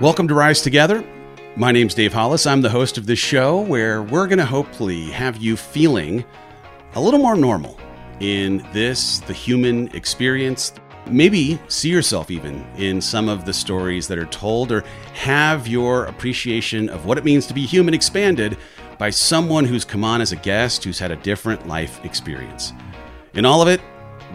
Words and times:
Welcome 0.00 0.28
to 0.28 0.34
Rise 0.34 0.62
Together. 0.62 1.04
My 1.56 1.72
name's 1.72 1.92
Dave 1.92 2.12
Hollis. 2.12 2.46
I'm 2.46 2.62
the 2.62 2.70
host 2.70 2.98
of 2.98 3.06
this 3.06 3.18
show 3.18 3.62
where 3.62 4.00
we're 4.00 4.28
going 4.28 4.38
to 4.38 4.46
hopefully 4.46 5.06
have 5.06 5.38
you 5.38 5.56
feeling 5.56 6.24
a 6.94 7.00
little 7.00 7.18
more 7.18 7.34
normal 7.34 7.80
in 8.20 8.64
this, 8.72 9.18
the 9.18 9.32
human 9.32 9.88
experience. 9.96 10.72
Maybe 11.08 11.58
see 11.66 11.88
yourself 11.88 12.30
even 12.30 12.64
in 12.76 13.00
some 13.00 13.28
of 13.28 13.44
the 13.44 13.52
stories 13.52 14.06
that 14.06 14.18
are 14.18 14.26
told, 14.26 14.70
or 14.70 14.84
have 15.14 15.66
your 15.66 16.04
appreciation 16.04 16.88
of 16.90 17.04
what 17.04 17.18
it 17.18 17.24
means 17.24 17.46
to 17.46 17.54
be 17.54 17.66
human 17.66 17.92
expanded 17.92 18.56
by 18.98 19.10
someone 19.10 19.64
who's 19.64 19.84
come 19.84 20.04
on 20.04 20.20
as 20.20 20.30
a 20.30 20.36
guest 20.36 20.84
who's 20.84 21.00
had 21.00 21.10
a 21.10 21.16
different 21.16 21.66
life 21.66 22.04
experience. 22.04 22.72
In 23.34 23.44
all 23.44 23.60
of 23.60 23.66
it, 23.66 23.80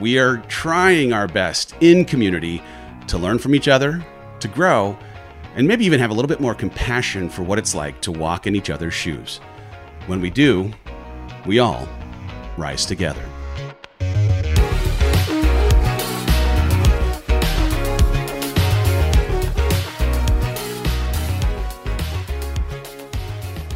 we 0.01 0.19
are 0.19 0.39
trying 0.49 1.13
our 1.13 1.29
best 1.29 1.73
in 1.79 2.03
community 2.03 2.61
to 3.07 3.17
learn 3.17 3.39
from 3.39 3.55
each 3.55 3.69
other, 3.69 4.05
to 4.41 4.49
grow, 4.49 4.97
and 5.55 5.67
maybe 5.67 5.85
even 5.85 5.99
have 5.99 6.09
a 6.09 6.13
little 6.13 6.27
bit 6.27 6.39
more 6.39 6.55
compassion 6.55 7.29
for 7.29 7.43
what 7.43 7.59
it's 7.59 7.75
like 7.75 8.01
to 8.01 8.11
walk 8.11 8.47
in 8.47 8.55
each 8.55 8.69
other's 8.69 8.93
shoes. 8.93 9.37
When 10.07 10.19
we 10.19 10.29
do, 10.29 10.71
we 11.45 11.59
all 11.59 11.87
rise 12.57 12.85
together. 12.85 13.23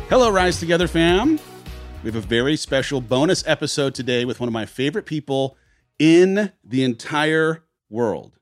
Hello, 0.09 0.31
Rise 0.31 0.57
Together 0.59 0.87
fam. 0.87 1.37
We 2.01 2.07
have 2.07 2.15
a 2.15 2.21
very 2.25 2.55
special 2.55 3.01
bonus 3.01 3.45
episode 3.45 3.93
today 3.93 4.23
with 4.23 4.39
one 4.39 4.47
of 4.47 4.53
my 4.53 4.65
favorite 4.65 5.05
people 5.05 5.57
in 5.99 6.53
the 6.63 6.83
entire 6.83 7.65
world. 7.89 8.39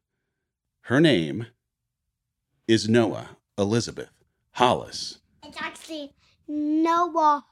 Her 0.82 1.02
name 1.02 1.48
is 2.68 2.90
Noah 2.90 3.38
Elizabeth 3.58 4.10
Hollis. 4.54 5.20
It's 5.44 5.58
actually 5.62 6.14
Noah 6.48 7.46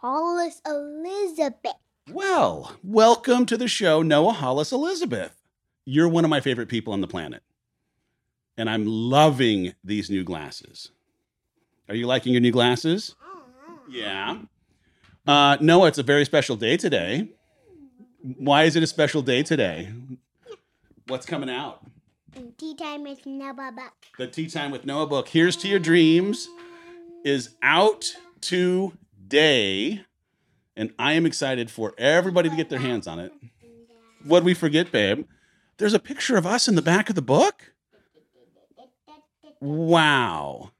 Hollis 0.00 0.62
Elizabeth. 0.66 1.74
Well, 2.10 2.76
welcome 2.82 3.44
to 3.46 3.56
the 3.56 3.68
show, 3.68 4.02
Noah 4.02 4.32
Hollis 4.32 4.72
Elizabeth. 4.72 5.34
You're 5.84 6.08
one 6.08 6.24
of 6.24 6.30
my 6.30 6.40
favorite 6.40 6.68
people 6.68 6.92
on 6.94 7.02
the 7.02 7.06
planet. 7.06 7.42
And 8.56 8.70
I'm 8.70 8.86
loving 8.86 9.74
these 9.82 10.08
new 10.08 10.24
glasses. 10.24 10.90
Are 11.88 11.94
you 11.94 12.06
liking 12.06 12.32
your 12.32 12.40
new 12.40 12.52
glasses? 12.52 13.14
Yeah. 13.90 14.38
Uh, 15.26 15.58
Noah, 15.60 15.88
it's 15.88 15.98
a 15.98 16.02
very 16.02 16.24
special 16.24 16.56
day 16.56 16.76
today. 16.78 17.30
Why 18.22 18.62
is 18.62 18.76
it 18.76 18.82
a 18.82 18.86
special 18.86 19.20
day 19.20 19.42
today? 19.42 19.92
What's 21.06 21.26
coming 21.26 21.50
out? 21.50 21.84
Tea 22.58 22.74
time 22.74 23.04
with 23.04 23.26
Noah 23.26 23.72
Buck. 23.74 23.94
The 24.18 24.26
Tea 24.26 24.48
Time 24.48 24.70
with 24.70 24.84
Noah 24.84 25.06
book, 25.06 25.28
Here's 25.28 25.56
to 25.58 25.68
Your 25.68 25.78
Dreams, 25.78 26.48
is 27.24 27.50
out 27.62 28.16
today. 28.40 30.04
And 30.76 30.92
I 30.98 31.12
am 31.12 31.26
excited 31.26 31.70
for 31.70 31.94
everybody 31.96 32.48
to 32.50 32.56
get 32.56 32.70
their 32.70 32.80
hands 32.80 33.06
on 33.06 33.20
it. 33.20 33.32
What'd 34.24 34.44
we 34.44 34.54
forget, 34.54 34.90
babe? 34.90 35.26
There's 35.76 35.94
a 35.94 36.00
picture 36.00 36.36
of 36.36 36.46
us 36.46 36.66
in 36.66 36.74
the 36.74 36.82
back 36.82 37.08
of 37.08 37.14
the 37.14 37.22
book. 37.22 37.72
Wow. 39.60 40.72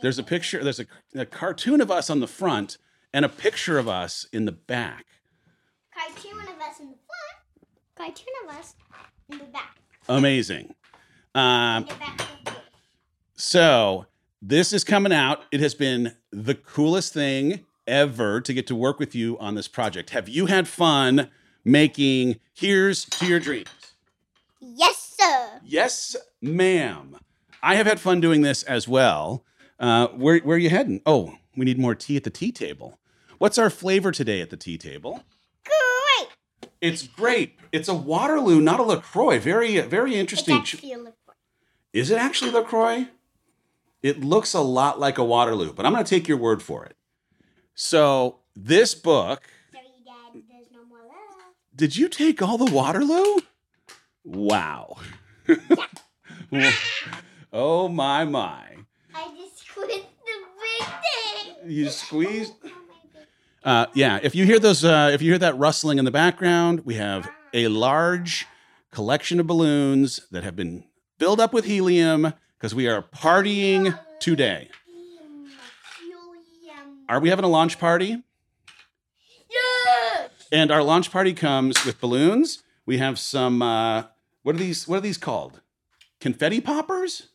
There's 0.00 0.18
a 0.18 0.22
picture, 0.22 0.64
there's 0.64 0.80
a, 0.80 0.86
a 1.14 1.26
cartoon 1.26 1.80
of 1.80 1.90
us 1.90 2.08
on 2.08 2.20
the 2.20 2.26
front 2.26 2.78
and 3.12 3.24
a 3.24 3.28
picture 3.28 3.78
of 3.78 3.88
us 3.88 4.26
in 4.32 4.44
the 4.44 4.52
back. 4.52 5.04
Cartoon 5.94 6.40
of 6.40 6.60
us 6.60 6.80
in 6.80 6.90
the 6.90 6.96
front. 7.06 7.36
Cartoon 7.96 8.34
of 8.44 8.56
us 8.56 8.74
in 9.30 9.38
the 9.38 9.44
back. 9.44 9.76
Amazing. 10.08 10.74
Um, 11.34 11.82
In 11.82 11.88
the 11.88 11.94
back 11.94 12.20
of 12.20 12.28
the 12.44 12.50
book. 12.50 12.62
So 13.36 14.06
this 14.40 14.72
is 14.72 14.84
coming 14.84 15.12
out. 15.12 15.42
It 15.50 15.60
has 15.60 15.74
been 15.74 16.14
the 16.30 16.54
coolest 16.54 17.12
thing 17.12 17.64
ever 17.86 18.40
to 18.40 18.54
get 18.54 18.66
to 18.68 18.74
work 18.74 18.98
with 18.98 19.14
you 19.14 19.38
on 19.38 19.54
this 19.54 19.68
project. 19.68 20.10
Have 20.10 20.28
you 20.28 20.46
had 20.46 20.68
fun 20.68 21.30
making 21.64 22.40
Here's 22.54 23.04
to 23.06 23.26
Your 23.26 23.40
Dreams? 23.40 23.68
Yes, 24.60 25.16
sir. 25.20 25.60
Yes, 25.64 26.16
ma'am. 26.40 27.16
I 27.62 27.74
have 27.76 27.86
had 27.86 28.00
fun 28.00 28.20
doing 28.20 28.42
this 28.42 28.62
as 28.62 28.86
well. 28.88 29.44
Uh, 29.78 30.08
where, 30.08 30.38
where 30.40 30.56
are 30.56 30.60
you 30.60 30.70
heading? 30.70 31.00
Oh, 31.04 31.34
we 31.56 31.64
need 31.64 31.78
more 31.78 31.94
tea 31.94 32.16
at 32.16 32.24
the 32.24 32.30
tea 32.30 32.52
table. 32.52 32.98
What's 33.38 33.58
our 33.58 33.70
flavor 33.70 34.12
today 34.12 34.40
at 34.40 34.50
the 34.50 34.56
tea 34.56 34.78
table? 34.78 35.24
Great. 35.64 36.28
It's 36.80 37.06
grape. 37.06 37.60
It's 37.72 37.88
a 37.88 37.94
Waterloo, 37.94 38.60
not 38.60 38.80
a 38.80 38.82
LaCroix. 38.84 39.38
Very, 39.40 39.80
very 39.80 40.12
It's 40.12 40.20
interesting. 40.20 40.56
actually 40.56 40.92
a 40.92 40.98
liquid. 40.98 41.14
Is 41.94 42.10
it 42.10 42.18
actually 42.18 42.50
LaCroix? 42.50 43.06
It 44.02 44.20
looks 44.22 44.52
a 44.52 44.60
lot 44.60 44.98
like 44.98 45.16
a 45.16 45.24
Waterloo, 45.24 45.72
but 45.72 45.86
I'm 45.86 45.92
going 45.92 46.04
to 46.04 46.10
take 46.10 46.26
your 46.26 46.36
word 46.36 46.60
for 46.60 46.84
it. 46.84 46.96
So, 47.76 48.40
this 48.56 48.96
book, 48.96 49.44
Sorry, 49.72 49.84
Dad. 50.04 50.42
There's 50.50 50.66
no 50.72 50.84
more 50.84 50.98
left. 50.98 51.54
did 51.74 51.96
you 51.96 52.08
take 52.08 52.42
all 52.42 52.58
the 52.58 52.70
Waterloo? 52.70 53.38
Wow. 54.24 54.96
oh, 57.52 57.88
my, 57.88 58.24
my. 58.24 58.66
I 59.14 59.34
just 59.38 59.60
squeezed 59.60 60.06
the 60.24 60.32
big 60.60 60.88
thing. 60.88 61.70
You 61.70 61.88
squeezed. 61.90 62.54
Uh, 63.62 63.86
yeah, 63.94 64.18
if 64.20 64.34
you 64.34 64.44
hear 64.44 64.58
those, 64.58 64.84
uh, 64.84 65.10
if 65.14 65.22
you 65.22 65.30
hear 65.30 65.38
that 65.38 65.56
rustling 65.56 66.00
in 66.00 66.04
the 66.04 66.10
background, 66.10 66.84
we 66.84 66.96
have 66.96 67.30
a 67.52 67.68
large 67.68 68.46
collection 68.90 69.38
of 69.38 69.46
balloons 69.46 70.20
that 70.32 70.42
have 70.42 70.56
been 70.56 70.84
filled 71.18 71.40
up 71.40 71.52
with 71.52 71.64
helium 71.64 72.32
because 72.58 72.74
we 72.74 72.88
are 72.88 73.02
partying 73.02 73.98
today. 74.20 74.70
Are 77.08 77.20
we 77.20 77.28
having 77.28 77.44
a 77.44 77.48
launch 77.48 77.78
party? 77.78 78.22
Yes. 79.50 80.30
And 80.50 80.70
our 80.70 80.82
launch 80.82 81.10
party 81.10 81.34
comes 81.34 81.84
with 81.84 82.00
balloons. 82.00 82.62
We 82.86 82.98
have 82.98 83.18
some. 83.18 83.60
Uh, 83.60 84.04
what 84.42 84.54
are 84.54 84.58
these? 84.58 84.88
What 84.88 84.98
are 84.98 85.02
these 85.02 85.18
called? 85.18 85.60
Confetti 86.20 86.60
poppers. 86.60 87.28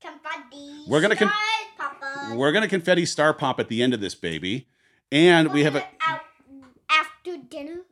Confetti. 0.00 0.84
We're 0.88 1.00
gonna 1.00 1.16
con- 1.16 1.32
Papa. 1.76 2.34
We're 2.36 2.52
gonna 2.52 2.68
confetti 2.68 3.04
star 3.04 3.34
pop 3.34 3.58
at 3.58 3.68
the 3.68 3.82
end 3.82 3.94
of 3.94 4.00
this 4.00 4.14
baby, 4.14 4.68
and 5.10 5.52
we 5.52 5.64
have 5.64 5.74
a. 5.74 5.84
Out 6.06 6.20
after 6.88 7.36
dinner, 7.36 7.82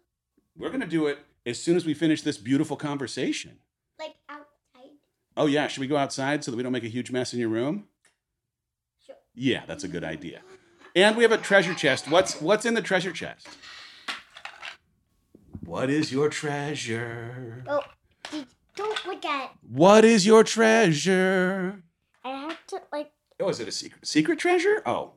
We're 0.57 0.71
gonna 0.71 0.87
do 0.87 1.07
it 1.07 1.19
as 1.45 1.61
soon 1.61 1.77
as 1.77 1.85
we 1.85 1.95
finish 1.95 2.23
this 2.23 2.37
beautiful 2.39 2.77
conversation. 2.77 3.59
Oh 5.37 5.47
yeah, 5.47 5.67
should 5.69 5.81
we 5.81 5.87
go 5.87 5.97
outside 5.97 6.45
so 6.45 6.51
that 6.51 6.57
we 6.57 6.63
don't 6.63 6.73
make 6.73 6.85
a 6.85 6.89
huge 6.89 7.11
mess 7.11 7.33
in 7.33 7.41
your 7.41 7.49
room? 7.49 7.87
Sure. 9.07 9.17
Yeah, 9.35 9.63
that's 9.67 9.85
a 9.85 9.89
good 9.89 10.05
idea. 10.05 10.41
And 10.97 11.17
we 11.17 11.23
have 11.23 11.33
a 11.33 11.39
treasure 11.39 11.75
chest. 11.75 12.11
What's 12.11 12.41
what's 12.41 12.65
in 12.67 12.75
the 12.75 12.83
treasure 12.83 13.13
chest? 13.13 13.47
What 15.65 15.89
is 15.91 16.13
your 16.13 16.29
treasure? 16.29 17.63
Oh, 17.69 17.83
don't 18.77 19.07
look 19.07 19.25
at. 19.25 19.53
What 19.69 20.05
is 20.05 20.27
your 20.27 20.43
treasure? 20.43 21.83
I 22.25 22.31
have 22.31 22.67
to 22.69 22.81
like. 22.93 23.13
Oh, 23.39 23.49
is 23.49 23.61
it 23.61 23.69
a 23.69 23.73
secret 23.73 24.07
secret 24.07 24.39
treasure? 24.39 24.83
Oh, 24.85 25.13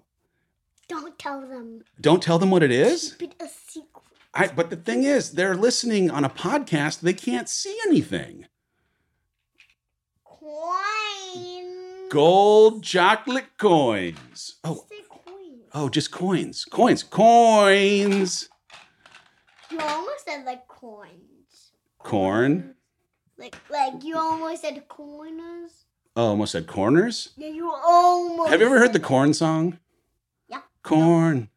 Don't 0.88 1.18
tell 1.18 1.42
them. 1.42 1.82
don't 2.00 2.22
tell 2.22 2.38
them 2.40 2.52
what 2.52 2.64
it 2.64 2.72
is. 2.72 3.16
Keep 3.20 3.32
it 3.32 3.42
a 3.42 3.48
secret. 3.50 3.90
I, 4.36 4.48
but 4.48 4.70
the 4.70 4.76
thing 4.76 5.04
is, 5.04 5.32
they're 5.34 5.56
listening 5.56 6.10
on 6.10 6.24
a 6.24 6.30
podcast. 6.30 7.02
They 7.02 7.14
can't 7.14 7.48
see 7.50 7.78
anything. 7.88 8.46
Coin. 10.44 12.10
Gold 12.10 12.84
chocolate 12.84 13.58
coins. 13.58 14.56
Oh, 14.64 14.86
Say 14.90 14.98
coin. 15.10 15.62
oh, 15.74 15.88
just 15.90 16.12
coins, 16.12 16.66
coins, 16.66 17.02
coins. 17.02 18.50
You 19.72 19.80
almost 19.80 20.26
said 20.26 20.46
like 20.46 20.68
coins. 20.68 21.72
Corn. 22.00 22.76
Like 23.38 23.56
like 23.70 24.04
you 24.04 24.18
almost 24.18 24.62
said 24.62 24.88
corners. 24.90 25.86
Oh, 26.16 26.28
almost 26.28 26.52
said 26.52 26.68
corners. 26.68 27.30
Yeah, 27.38 27.48
you 27.48 27.72
almost. 27.72 28.50
Have 28.50 28.60
you 28.60 28.68
ever 28.68 28.78
heard 28.80 28.94
the 28.94 29.00
corn 29.00 29.34
song? 29.34 29.80
Yeah. 30.50 30.62
Corn. 30.84 31.50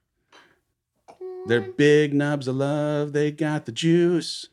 corn. 1.06 1.43
They're 1.47 1.61
big 1.61 2.15
knobs 2.15 2.49
of 2.49 2.56
love. 2.56 3.12
They 3.12 3.33
got 3.33 3.67
the 3.67 3.73
juice. 3.73 4.49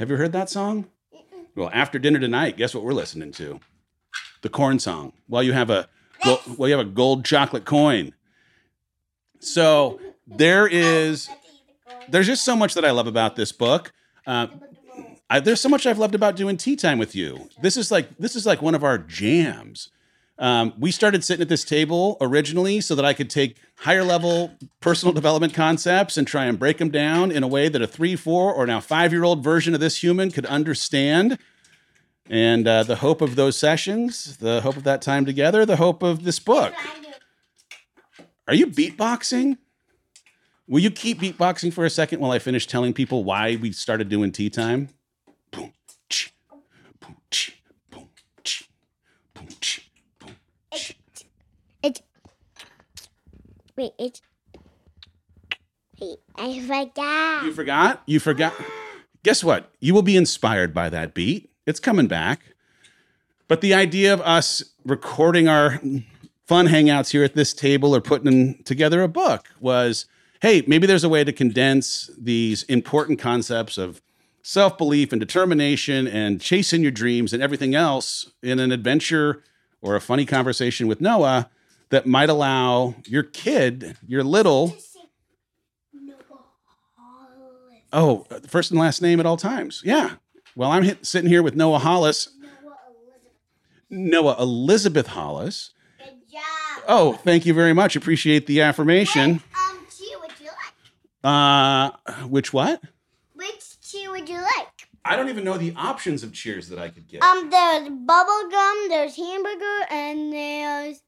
Have 0.00 0.10
you 0.10 0.16
heard 0.16 0.32
that 0.32 0.50
song? 0.50 0.86
Well, 1.54 1.70
after 1.72 1.98
dinner 1.98 2.18
tonight, 2.18 2.56
guess 2.56 2.74
what 2.74 2.84
we're 2.84 2.92
listening 2.92 3.32
to? 3.32 3.60
the 4.44 4.48
corn 4.50 4.78
song 4.78 5.12
while 5.26 5.42
you 5.42 5.52
have 5.54 5.70
a 5.70 5.88
go- 6.22 6.36
while 6.56 6.68
you 6.68 6.76
have 6.76 6.86
a 6.86 6.88
gold 6.88 7.24
chocolate 7.24 7.64
coin. 7.64 8.14
So 9.40 9.98
there 10.26 10.68
is 10.68 11.28
there's 12.08 12.26
just 12.26 12.44
so 12.44 12.54
much 12.54 12.74
that 12.74 12.84
I 12.84 12.90
love 12.92 13.06
about 13.08 13.34
this 13.36 13.50
book. 13.50 13.92
Uh, 14.26 14.46
I, 15.28 15.40
there's 15.40 15.60
so 15.62 15.70
much 15.70 15.86
I've 15.86 15.98
loved 15.98 16.14
about 16.14 16.36
doing 16.36 16.58
tea 16.58 16.76
time 16.76 16.98
with 16.98 17.16
you. 17.16 17.48
This 17.62 17.76
is 17.76 17.90
like 17.90 18.16
this 18.18 18.36
is 18.36 18.46
like 18.46 18.62
one 18.62 18.74
of 18.74 18.84
our 18.84 18.98
jams. 18.98 19.88
Um, 20.38 20.74
we 20.78 20.90
started 20.90 21.22
sitting 21.22 21.42
at 21.42 21.48
this 21.48 21.64
table 21.64 22.16
originally 22.20 22.80
so 22.80 22.94
that 22.96 23.04
I 23.04 23.12
could 23.12 23.30
take 23.30 23.56
higher 23.78 24.02
level 24.02 24.52
personal 24.80 25.12
development 25.12 25.54
concepts 25.54 26.16
and 26.16 26.26
try 26.26 26.46
and 26.46 26.58
break 26.58 26.78
them 26.78 26.90
down 26.90 27.30
in 27.30 27.42
a 27.42 27.48
way 27.48 27.68
that 27.68 27.80
a 27.80 27.86
three, 27.86 28.16
four, 28.16 28.52
or 28.52 28.66
now 28.66 28.80
five 28.80 29.12
year 29.12 29.24
old 29.24 29.44
version 29.44 29.74
of 29.74 29.80
this 29.80 30.02
human 30.02 30.30
could 30.30 30.46
understand. 30.46 31.38
And 32.28 32.66
uh, 32.66 32.82
the 32.84 32.96
hope 32.96 33.20
of 33.20 33.36
those 33.36 33.56
sessions, 33.56 34.38
the 34.38 34.62
hope 34.62 34.76
of 34.76 34.84
that 34.84 35.02
time 35.02 35.24
together, 35.24 35.64
the 35.66 35.76
hope 35.76 36.02
of 36.02 36.24
this 36.24 36.38
book. 36.38 36.72
Are 38.48 38.54
you 38.54 38.66
beatboxing? 38.66 39.58
Will 40.66 40.80
you 40.80 40.90
keep 40.90 41.20
beatboxing 41.20 41.72
for 41.72 41.84
a 41.84 41.90
second 41.90 42.20
while 42.20 42.32
I 42.32 42.38
finish 42.38 42.66
telling 42.66 42.94
people 42.94 43.24
why 43.24 43.56
we 43.56 43.72
started 43.72 44.08
doing 44.08 44.32
tea 44.32 44.48
time? 44.48 44.88
Boom, 45.50 45.72
ch, 46.08 46.34
boom, 47.00 47.16
ch, 47.30 47.62
boom, 47.90 48.08
ch, 48.42 48.68
boom, 49.34 49.48
ch, 49.60 49.90
boom, 50.18 50.36
ch. 50.72 50.96
It's 51.82 52.00
wait. 53.76 53.92
It's 53.98 54.20
wait. 56.00 56.18
I 56.36 56.60
forgot. 56.60 57.44
You 57.44 57.52
forgot? 57.52 58.02
You 58.06 58.20
forgot? 58.20 58.54
Guess 59.22 59.42
what? 59.42 59.70
You 59.80 59.94
will 59.94 60.02
be 60.02 60.16
inspired 60.16 60.74
by 60.74 60.90
that 60.90 61.14
beat. 61.14 61.50
It's 61.66 61.80
coming 61.80 62.06
back. 62.06 62.54
But 63.48 63.60
the 63.60 63.74
idea 63.74 64.12
of 64.12 64.20
us 64.20 64.62
recording 64.84 65.48
our 65.48 65.80
fun 66.46 66.66
hangouts 66.68 67.10
here 67.10 67.24
at 67.24 67.34
this 67.34 67.54
table 67.54 67.94
or 67.94 68.00
putting 68.00 68.62
together 68.64 69.02
a 69.02 69.08
book 69.08 69.48
was 69.60 70.06
hey, 70.40 70.62
maybe 70.66 70.86
there's 70.86 71.04
a 71.04 71.08
way 71.08 71.24
to 71.24 71.32
condense 71.32 72.10
these 72.18 72.64
important 72.64 73.18
concepts 73.18 73.78
of 73.78 74.02
self 74.42 74.76
belief 74.76 75.10
and 75.10 75.18
determination 75.18 76.06
and 76.06 76.38
chasing 76.38 76.82
your 76.82 76.90
dreams 76.90 77.32
and 77.32 77.42
everything 77.42 77.74
else 77.74 78.30
in 78.42 78.58
an 78.58 78.70
adventure 78.70 79.42
or 79.80 79.96
a 79.96 80.02
funny 80.02 80.26
conversation 80.26 80.86
with 80.86 81.00
Noah 81.00 81.48
that 81.94 82.06
might 82.06 82.28
allow 82.28 82.96
your 83.06 83.22
kid, 83.22 83.96
your 84.04 84.24
little, 84.24 84.76
oh, 87.92 88.26
first 88.48 88.72
and 88.72 88.80
last 88.80 89.00
name 89.00 89.20
at 89.20 89.26
all 89.26 89.36
times. 89.36 89.80
Yeah. 89.84 90.14
Well, 90.56 90.72
I'm 90.72 90.82
hit, 90.82 91.06
sitting 91.06 91.30
here 91.30 91.40
with 91.40 91.54
Noah 91.54 91.78
Hollis, 91.78 92.30
Noah 93.88 94.34
Elizabeth 94.40 95.06
Hollis. 95.06 95.70
Good 95.98 96.32
job. 96.32 96.84
Oh, 96.88 97.12
thank 97.12 97.46
you 97.46 97.54
very 97.54 97.72
much. 97.72 97.94
Appreciate 97.94 98.48
the 98.48 98.62
affirmation. 98.62 99.40
Um, 99.56 99.86
tea 99.88 100.16
would 100.20 100.32
you 100.40 100.48
like? 100.48 101.22
Uh, 101.22 101.92
which 102.26 102.52
what? 102.52 102.82
Which 103.34 103.80
tea 103.88 104.08
would 104.08 104.28
you 104.28 104.38
like? 104.38 104.88
I 105.04 105.14
don't 105.14 105.28
even 105.28 105.44
know 105.44 105.58
the 105.58 105.74
options 105.76 106.24
of 106.24 106.32
cheers 106.32 106.70
that 106.70 106.80
I 106.80 106.88
could 106.88 107.06
get. 107.06 107.22
Um, 107.22 107.50
there's 107.50 107.88
bubble 107.88 108.48
gum, 108.50 108.88
there's 108.88 109.16
hamburger, 109.16 109.86
and 109.90 110.32
there's 110.32 111.00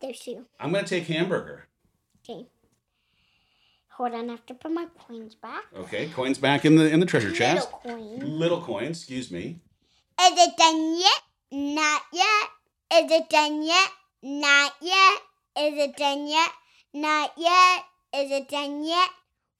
there's 0.00 0.20
two. 0.20 0.46
I'm 0.60 0.72
gonna 0.72 0.86
take 0.86 1.06
hamburger. 1.06 1.66
Okay. 2.28 2.46
Hold 3.90 4.12
on, 4.14 4.28
I 4.28 4.32
have 4.32 4.46
to 4.46 4.54
put 4.54 4.70
my 4.70 4.86
coins 4.98 5.34
back. 5.34 5.64
Okay, 5.76 6.08
coins 6.08 6.38
back 6.38 6.64
in 6.64 6.76
the 6.76 6.88
in 6.88 7.00
the 7.00 7.06
treasure 7.06 7.30
Little 7.30 7.38
chest. 7.46 7.70
coin. 7.72 8.20
Little 8.20 8.62
coins, 8.62 8.98
excuse 8.98 9.30
me. 9.30 9.60
Is 10.20 10.32
it 10.38 10.56
done 10.56 10.98
yet? 10.98 11.22
Not 11.50 12.02
yet. 12.12 12.48
Is 13.04 13.10
it 13.10 13.28
done 13.28 13.62
yet? 13.62 13.88
Not 14.22 14.72
yet. 14.80 15.18
Is 15.58 15.74
it 15.78 15.96
done 15.96 16.26
yet? 16.28 16.50
Not 16.94 17.32
yet. 17.36 17.84
Is 18.14 18.30
it 18.30 18.48
done 18.48 18.84
yet? 18.84 19.08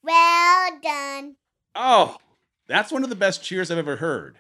Well 0.03 0.79
done. 0.83 1.37
Oh, 1.75 2.17
that's 2.67 2.93
one 2.93 3.03
of 3.05 3.11
the 3.11 3.17
best 3.17 3.43
cheers 3.43 3.71
I've 3.71 3.79
ever 3.79 3.97
heard. 3.97 4.39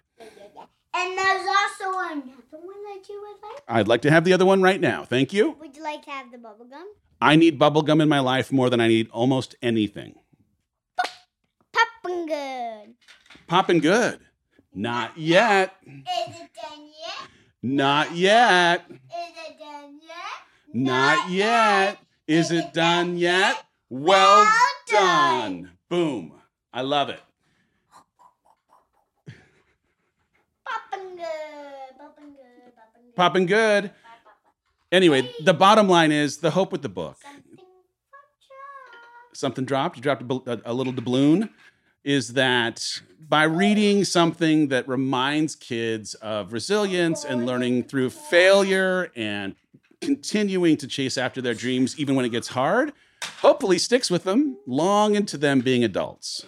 And 0.98 1.16
there's 1.16 1.46
also 1.46 1.96
another 1.96 2.32
one 2.50 2.82
that 2.84 3.08
you 3.08 3.20
would 3.20 3.48
like. 3.48 3.62
I'd 3.68 3.86
like 3.86 4.02
to 4.02 4.10
have 4.10 4.24
the 4.24 4.32
other 4.32 4.44
one 4.44 4.62
right 4.62 4.80
now. 4.80 5.04
Thank 5.04 5.32
you. 5.32 5.52
Would 5.60 5.76
you 5.76 5.82
like 5.84 6.04
to 6.06 6.10
have 6.10 6.32
the 6.32 6.38
bubble 6.38 6.64
gum? 6.64 6.86
I 7.20 7.36
need 7.36 7.58
bubblegum 7.58 8.02
in 8.02 8.08
my 8.08 8.18
life 8.18 8.50
more 8.50 8.68
than 8.68 8.80
I 8.80 8.88
need 8.88 9.08
almost 9.10 9.54
anything. 9.62 10.16
Poppin' 11.72 12.26
good. 12.26 12.94
Popping 13.46 13.78
good. 13.78 14.18
Not 14.74 15.16
yet. 15.16 15.74
Is 15.86 15.94
it 16.40 16.50
done 16.54 16.90
yet? 17.00 17.28
Not 17.62 18.16
yet. 18.16 18.84
Is 18.90 18.96
it 19.46 19.58
done 19.58 20.00
yet? 20.02 20.74
Not 20.74 21.30
yet. 21.30 21.98
Is 22.26 22.50
it 22.50 22.72
done 22.72 23.16
yet? 23.16 23.64
Well 23.88 24.52
done. 24.88 25.70
Boom. 25.88 26.32
I 26.72 26.82
love 26.82 27.08
it. 27.08 27.20
Good. 31.18 31.98
Poppin' 31.98 32.32
good. 32.32 32.76
Poppin' 32.76 33.02
good. 33.04 33.16
Popping 33.16 33.46
good. 33.46 33.90
Anyway, 34.90 35.30
the 35.44 35.54
bottom 35.54 35.88
line 35.88 36.12
is 36.12 36.38
the 36.38 36.50
hope 36.50 36.72
with 36.72 36.82
the 36.82 36.88
book. 36.88 37.18
Something 37.22 37.44
Something 39.34 39.64
dropped. 39.66 39.96
You 39.96 40.02
dropped 40.02 40.22
a, 40.22 40.52
a, 40.52 40.72
a 40.72 40.74
little 40.74 40.92
doubloon. 40.92 41.50
Is 42.04 42.32
that 42.34 43.02
by 43.20 43.42
reading 43.42 44.04
something 44.04 44.68
that 44.68 44.88
reminds 44.88 45.54
kids 45.54 46.14
of 46.14 46.52
resilience 46.52 47.24
and 47.24 47.44
learning 47.44 47.84
through 47.84 48.10
failure 48.10 49.12
and 49.14 49.54
continuing 50.00 50.76
to 50.78 50.86
chase 50.86 51.18
after 51.18 51.42
their 51.42 51.54
dreams 51.54 51.98
even 51.98 52.14
when 52.14 52.24
it 52.24 52.30
gets 52.30 52.48
hard, 52.48 52.92
hopefully 53.40 53.78
sticks 53.78 54.10
with 54.10 54.24
them 54.24 54.56
long 54.66 55.14
into 55.14 55.36
them 55.36 55.60
being 55.60 55.84
adults. 55.84 56.46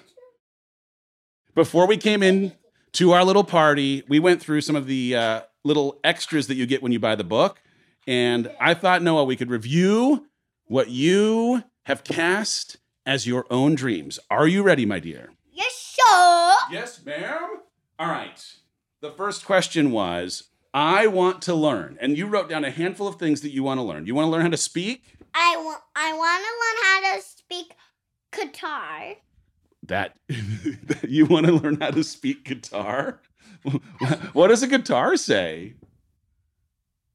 Before 1.55 1.87
we 1.87 1.97
came 1.97 2.23
in 2.23 2.53
to 2.93 3.13
our 3.13 3.25
little 3.25 3.45
party, 3.45 4.03
we 4.09 4.19
went 4.19 4.41
through 4.41 4.61
some 4.63 4.77
of 4.77 4.87
the 4.87 5.17
uh, 5.17 5.41
little 5.65 6.01
extras 6.05 6.47
that 6.49 6.57
you 6.57 6.67
get 6.67 6.83
when 6.83 6.93
you 6.93 6.99
buy 6.99 7.15
the 7.15 7.25
book. 7.25 7.61
And 8.07 8.51
I 8.61 8.75
thought, 8.75 9.03
Noah, 9.03 9.25
we 9.25 9.37
could 9.37 9.51
review 9.51 10.27
what 10.65 10.89
you 10.89 11.63
have 11.85 12.05
cast 12.05 12.79
as 13.07 13.27
your 13.27 13.47
own 13.51 13.75
dreams. 13.75 14.19
Are 14.31 14.49
you 14.49 14.63
ready, 14.63 14.87
my 14.87 14.99
dear? 14.99 15.31
Yes, 15.53 15.97
sir. 15.99 16.53
Yes, 16.71 17.05
ma'am. 17.05 17.61
All 17.99 18.09
right. 18.09 18.45
The 19.01 19.11
first 19.11 19.45
question 19.45 19.91
was 19.91 20.49
I 20.73 21.07
want 21.07 21.43
to 21.43 21.55
learn. 21.55 21.99
And 22.01 22.17
you 22.17 22.27
wrote 22.27 22.49
down 22.49 22.65
a 22.65 22.71
handful 22.71 23.09
of 23.09 23.17
things 23.17 23.41
that 23.43 23.51
you 23.51 23.63
want 23.63 23.79
to 23.79 23.83
learn. 23.83 24.07
You 24.07 24.15
want 24.15 24.27
to 24.27 24.31
learn 24.31 24.43
how 24.43 24.51
to 24.51 24.57
speak? 24.57 25.17
I 25.35 25.57
want. 25.57 25.83
I 25.95 26.13
want 26.13 26.45
to 26.45 26.53
learn 26.63 27.13
how 27.13 27.17
to 27.17 27.23
speak 27.23 27.75
guitar. 28.33 29.17
That 29.89 30.15
you 31.09 31.27
want 31.27 31.47
to 31.47 31.53
learn 31.53 31.81
how 31.81 31.91
to 31.91 32.05
speak 32.05 32.45
guitar? 32.45 33.21
What 34.33 34.49
does 34.49 34.63
a 34.63 34.67
guitar 34.67 35.17
say? 35.17 35.75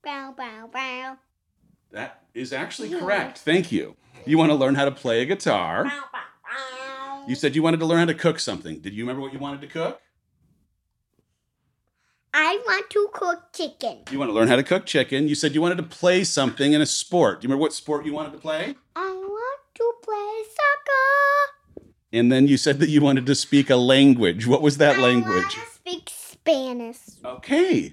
Bow, 0.04 0.34
bow, 0.38 0.70
bow. 0.72 1.18
That 1.92 2.24
is 2.34 2.54
actually 2.54 2.90
correct. 2.90 3.40
Thank 3.40 3.72
you. 3.72 3.96
You 4.26 4.38
want 4.38 4.52
to 4.52 4.56
learn 4.56 4.76
how 4.76 4.86
to 4.86 4.92
play 4.92 5.22
a 5.22 5.26
guitar. 5.26 5.86
Bow, 5.86 5.90
bow, 5.90 6.20
bow. 6.44 7.26
You 7.28 7.36
said 7.36 7.56
you 7.56 7.64
wanted 7.64 7.80
to 7.80 7.86
learn 7.86 8.00
how 8.00 8.06
to 8.06 8.14
cook 8.14 8.40
something. 8.40 8.80
Did 8.80 8.94
you 8.94 9.04
remember 9.04 9.22
what 9.22 9.34
you 9.34 9.40
wanted 9.40 9.62
to 9.62 9.68
cook? 9.68 10.02
I 12.38 12.60
want 12.66 12.90
to 12.90 13.10
cook 13.14 13.54
chicken. 13.54 14.00
You 14.12 14.20
want 14.20 14.30
to 14.30 14.34
learn 14.34 14.50
how 14.50 14.58
to 14.58 14.64
cook 14.64 14.86
chicken. 14.86 15.30
You 15.30 15.36
said 15.36 15.56
you 15.56 15.62
wanted 15.62 15.78
to 15.78 15.84
play 15.84 16.26
something 16.26 16.74
in 16.74 16.82
a 16.82 16.86
sport. 16.86 17.40
Do 17.40 17.46
you 17.46 17.50
remember 17.50 17.62
what 17.62 17.74
sport 17.74 18.06
you 18.06 18.14
wanted 18.14 18.34
to 18.34 18.40
play? 18.40 18.76
I 18.96 19.10
want 19.10 19.62
to 19.76 19.94
play 20.04 20.44
soccer. 20.44 21.65
And 22.16 22.32
then 22.32 22.48
you 22.48 22.56
said 22.56 22.80
that 22.80 22.88
you 22.90 23.02
wanted 23.02 23.26
to 23.26 23.36
speak 23.36 23.70
a 23.70 23.76
language. 23.76 24.48
What 24.48 24.62
was 24.62 24.78
that 24.78 24.96
I 24.98 25.02
language? 25.02 25.36
want 25.36 25.52
to 25.52 25.60
speak 25.76 26.10
Spanish. 26.16 26.98
Okay. 27.26 27.92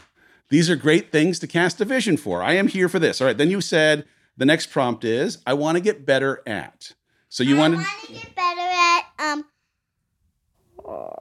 These 0.49 0.71
are 0.71 0.77
great 0.77 1.11
things 1.11 1.39
to 1.41 1.47
cast 1.49 1.81
a 1.81 1.85
vision 1.85 2.17
for. 2.17 2.41
I 2.43 2.53
am 2.53 2.69
here 2.69 2.89
for 2.89 2.99
this. 3.01 3.21
All 3.21 3.27
right. 3.27 3.37
Then 3.37 3.51
you 3.51 3.61
said 3.61 4.05
the 4.37 4.45
next 4.47 4.69
prompt 4.71 5.03
is 5.05 5.39
I 5.45 5.55
want 5.55 5.77
to 5.77 5.81
get 5.83 6.07
better 6.07 6.41
at. 6.47 6.93
So 7.29 7.43
you 7.43 7.57
I 7.57 7.59
wanted 7.59 7.77
want 7.79 7.89
to 8.07 8.13
get 8.13 8.35
better 8.37 8.61
at 8.61 9.03
um. 9.19 9.45
oh, 10.87 11.13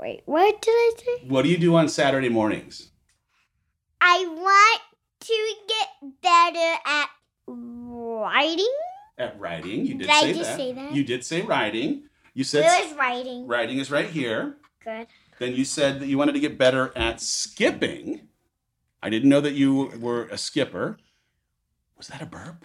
wait, 0.00 0.22
what 0.26 0.60
did 0.60 0.70
I 0.72 0.92
say? 0.98 1.28
What 1.28 1.42
do 1.42 1.48
you 1.48 1.56
do 1.58 1.74
on 1.76 1.88
Saturday 1.88 2.28
mornings? 2.28 2.90
I 4.00 4.26
want 4.28 4.82
to 5.20 5.54
get 5.68 6.12
better 6.22 6.78
at 6.84 7.08
writing. 7.46 8.74
At 9.16 9.38
writing. 9.40 9.86
You 9.86 9.94
did 9.94 10.08
Did 10.08 10.10
I 10.10 10.20
say 10.20 10.32
just 10.34 10.50
that. 10.50 10.56
say 10.58 10.72
that? 10.72 10.92
You 10.92 11.04
did 11.04 11.24
say 11.24 11.40
writing. 11.42 12.02
You 12.34 12.44
said 12.44 12.64
Where 12.64 12.84
is 12.86 12.94
writing? 12.94 13.46
writing 13.46 13.78
is 13.78 13.90
right 13.90 14.08
here. 14.08 14.56
Good. 14.84 15.06
Then 15.38 15.54
you 15.54 15.64
said 15.64 16.00
that 16.00 16.06
you 16.06 16.18
wanted 16.18 16.32
to 16.32 16.40
get 16.40 16.56
better 16.58 16.92
at 16.96 17.20
skipping. 17.20 18.28
I 19.02 19.10
didn't 19.10 19.28
know 19.28 19.40
that 19.40 19.54
you 19.54 19.92
were 19.98 20.26
a 20.26 20.38
skipper. 20.38 20.96
Was 21.96 22.08
that 22.08 22.22
a 22.22 22.26
burp? 22.26 22.64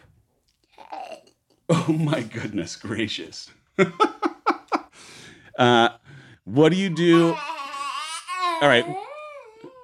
Oh 1.69 1.91
my 1.91 2.21
goodness 2.21 2.75
gracious. 2.77 3.49
uh, 5.59 5.89
what 6.45 6.69
do 6.69 6.77
you 6.77 6.89
do? 6.89 7.35
All 8.61 8.69
right. 8.69 8.85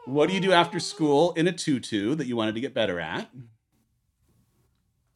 What 0.05 0.29
do 0.29 0.35
you 0.35 0.39
do 0.39 0.51
after 0.51 0.79
school 0.79 1.33
in 1.33 1.47
a 1.47 1.51
tutu 1.51 2.15
that 2.15 2.27
you 2.27 2.35
wanted 2.35 2.55
to 2.55 2.61
get 2.61 2.73
better 2.73 2.99
at? 2.99 3.29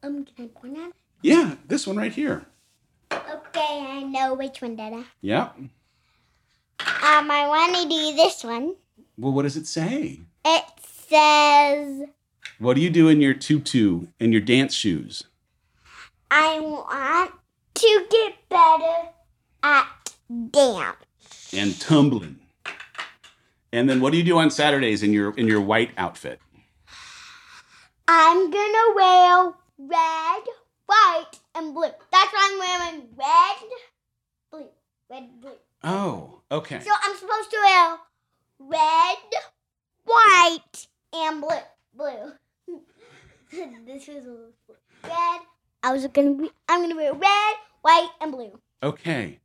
Um, 0.02 0.24
can 0.24 0.44
I 0.44 0.48
point 0.48 0.78
at 0.78 0.88
it? 0.88 0.94
Yeah, 1.22 1.56
this 1.66 1.86
one 1.86 1.96
right 1.96 2.12
here. 2.12 2.46
Okay, 3.58 3.84
I 3.84 4.02
know 4.04 4.34
which 4.34 4.62
one, 4.62 4.76
Dada. 4.76 5.04
Yep. 5.20 5.56
Um, 5.58 5.70
I 6.80 7.44
want 7.48 7.74
to 7.74 7.88
do 7.88 8.14
this 8.14 8.44
one. 8.44 8.74
Well, 9.16 9.32
what 9.32 9.42
does 9.42 9.56
it 9.56 9.66
say? 9.66 10.20
It 10.44 10.64
says, 11.08 12.08
What 12.60 12.74
do 12.74 12.80
you 12.80 12.90
do 12.90 13.08
in 13.08 13.20
your 13.20 13.34
tutu 13.34 14.06
and 14.20 14.32
your 14.32 14.42
dance 14.42 14.74
shoes? 14.74 15.24
I 16.30 16.60
want 16.60 17.32
to 17.74 18.06
get 18.08 18.48
better 18.48 19.08
at 19.64 19.88
dance. 20.52 21.52
And 21.52 21.80
tumbling. 21.80 22.38
And 23.72 23.90
then 23.90 24.00
what 24.00 24.12
do 24.12 24.18
you 24.18 24.24
do 24.24 24.38
on 24.38 24.50
Saturdays 24.52 25.02
in 25.02 25.12
your 25.12 25.32
in 25.32 25.48
your 25.48 25.60
white 25.60 25.90
outfit? 25.98 26.40
I'm 28.06 28.50
gonna 28.50 28.94
wear 28.94 29.52
red, 29.78 30.42
and 31.58 31.74
blue. 31.74 31.90
That's 32.12 32.32
why 32.32 32.50
I'm 32.50 32.58
wearing 32.58 33.08
red, 33.16 33.56
blue, 34.50 34.68
red, 35.10 35.40
blue. 35.40 35.50
Oh, 35.84 36.40
okay. 36.50 36.80
So 36.80 36.90
I'm 37.02 37.16
supposed 37.16 37.50
to 37.50 37.56
wear 37.62 37.96
red, 38.58 39.16
white, 40.04 40.86
and 41.12 41.40
blue. 41.40 41.56
Blue. 41.94 42.32
this 43.86 44.08
is 44.08 44.24
red. 45.04 45.40
I 45.82 45.92
was 45.92 46.06
gonna 46.06 46.34
be. 46.34 46.50
I'm 46.68 46.82
gonna 46.82 46.96
wear 46.96 47.12
red, 47.12 47.54
white, 47.82 48.10
and 48.20 48.32
blue. 48.32 48.58
Okay. 48.82 49.40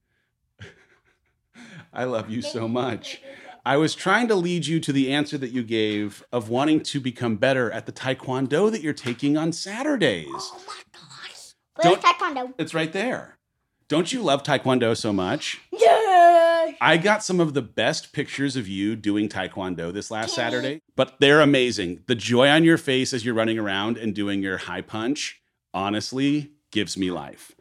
I 1.93 2.05
love 2.05 2.29
you 2.29 2.41
so 2.41 2.67
much. 2.67 3.21
I 3.65 3.77
was 3.77 3.95
trying 3.95 4.27
to 4.27 4.35
lead 4.35 4.65
you 4.65 4.81
to 4.81 4.91
the 4.91 5.13
answer 5.13 5.37
that 5.37 5.51
you 5.51 5.63
gave 5.63 6.21
of 6.33 6.49
wanting 6.49 6.81
to 6.81 6.99
become 6.99 7.37
better 7.37 7.71
at 7.71 7.85
the 7.85 7.93
taekwondo 7.93 8.69
that 8.69 8.81
you're 8.81 8.91
taking 8.91 9.37
on 9.37 9.53
Saturdays. 9.53 10.27
Oh 10.33 10.83
Where's 11.75 11.97
taekwondo? 11.97 12.53
It's 12.57 12.73
right 12.73 12.91
there. 12.91 13.37
Don't 13.87 14.11
you 14.11 14.21
love 14.21 14.43
taekwondo 14.43 14.95
so 14.95 15.11
much? 15.11 15.61
Yes. 15.71 16.75
I 16.79 16.97
got 16.97 17.23
some 17.23 17.39
of 17.39 17.53
the 17.53 17.61
best 17.61 18.13
pictures 18.13 18.55
of 18.55 18.67
you 18.67 18.95
doing 18.95 19.27
taekwondo 19.27 19.91
this 19.93 20.09
last 20.09 20.29
Can 20.29 20.35
Saturday, 20.35 20.81
but 20.95 21.19
they're 21.19 21.41
amazing. 21.41 22.01
The 22.07 22.15
joy 22.15 22.47
on 22.47 22.63
your 22.63 22.77
face 22.77 23.13
as 23.13 23.25
you're 23.25 23.35
running 23.35 23.59
around 23.59 23.97
and 23.97 24.15
doing 24.15 24.41
your 24.41 24.57
high 24.57 24.81
punch 24.81 25.41
honestly 25.73 26.51
gives 26.71 26.97
me 26.97 27.11
life. 27.11 27.51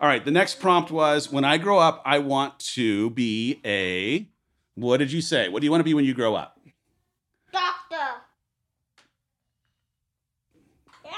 All 0.00 0.08
right, 0.08 0.24
the 0.24 0.30
next 0.30 0.60
prompt 0.60 0.90
was 0.90 1.30
when 1.30 1.44
I 1.44 1.58
grow 1.58 1.78
up, 1.78 2.02
I 2.04 2.18
want 2.18 2.58
to 2.60 3.10
be 3.10 3.60
a 3.64 4.28
what 4.74 4.96
did 4.96 5.12
you 5.12 5.20
say? 5.20 5.48
What 5.48 5.60
do 5.60 5.66
you 5.66 5.70
want 5.70 5.80
to 5.80 5.84
be 5.84 5.94
when 5.94 6.04
you 6.04 6.14
grow 6.14 6.34
up? 6.34 6.58
Doctor. 7.52 7.96
Yeah. 11.04 11.10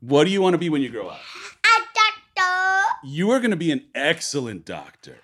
What 0.00 0.24
do 0.24 0.30
you 0.30 0.40
want 0.40 0.54
to 0.54 0.58
be 0.58 0.70
when 0.70 0.80
you 0.80 0.88
grow 0.88 1.08
up? 1.08 1.20
You 3.02 3.30
are 3.30 3.38
going 3.40 3.50
to 3.50 3.56
be 3.56 3.72
an 3.72 3.86
excellent 3.94 4.64
doctor 4.64 5.16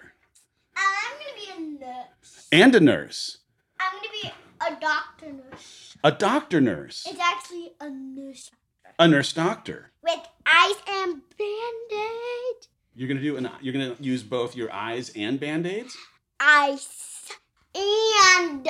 I'm 0.76 1.12
gonna 1.18 1.35
be 1.37 1.50
a 1.56 1.85
nurse. 1.87 2.49
and 2.52 2.75
a 2.75 2.80
nurse, 2.80 3.38
I'm 3.78 3.92
gonna 3.97 4.09
be 4.23 4.30
a 4.76 4.80
doctor 4.80 5.33
nurse. 5.33 5.97
a 6.02 6.12
doctor 6.12 6.61
nurse, 6.61 7.06
It's 7.09 7.21
actually 7.21 7.73
a 7.80 7.90
nurse 7.90 8.50
doctor. 8.50 8.95
a 8.99 9.09
nurse 9.09 9.33
doctor. 9.33 9.90
with 10.02 10.21
eyes 10.47 10.76
and 10.88 11.21
band-aid. 11.38 12.66
You're 12.95 13.09
going 13.09 13.18
to 13.18 13.23
do 13.23 13.37
an 13.37 13.50
you're 13.61 13.75
going 13.75 13.95
to 13.95 14.02
use 14.02 14.23
both 14.23 14.56
your 14.56 14.73
eyes 14.73 15.11
and 15.14 15.38
band-aids? 15.38 15.97
Ice 16.40 17.30
and 17.75 18.68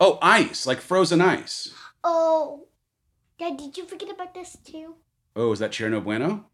Oh, 0.00 0.18
ice, 0.20 0.66
like 0.66 0.80
frozen 0.80 1.20
ice. 1.22 1.72
oh. 2.02 2.66
Dad, 3.38 3.56
did 3.56 3.76
you 3.78 3.84
forget 3.86 4.10
about 4.10 4.34
this 4.34 4.56
too? 4.64 4.96
Oh, 5.34 5.52
is 5.52 5.58
that 5.60 5.72
chair 5.72 5.88
no 5.90 6.00
bueno? 6.00 6.46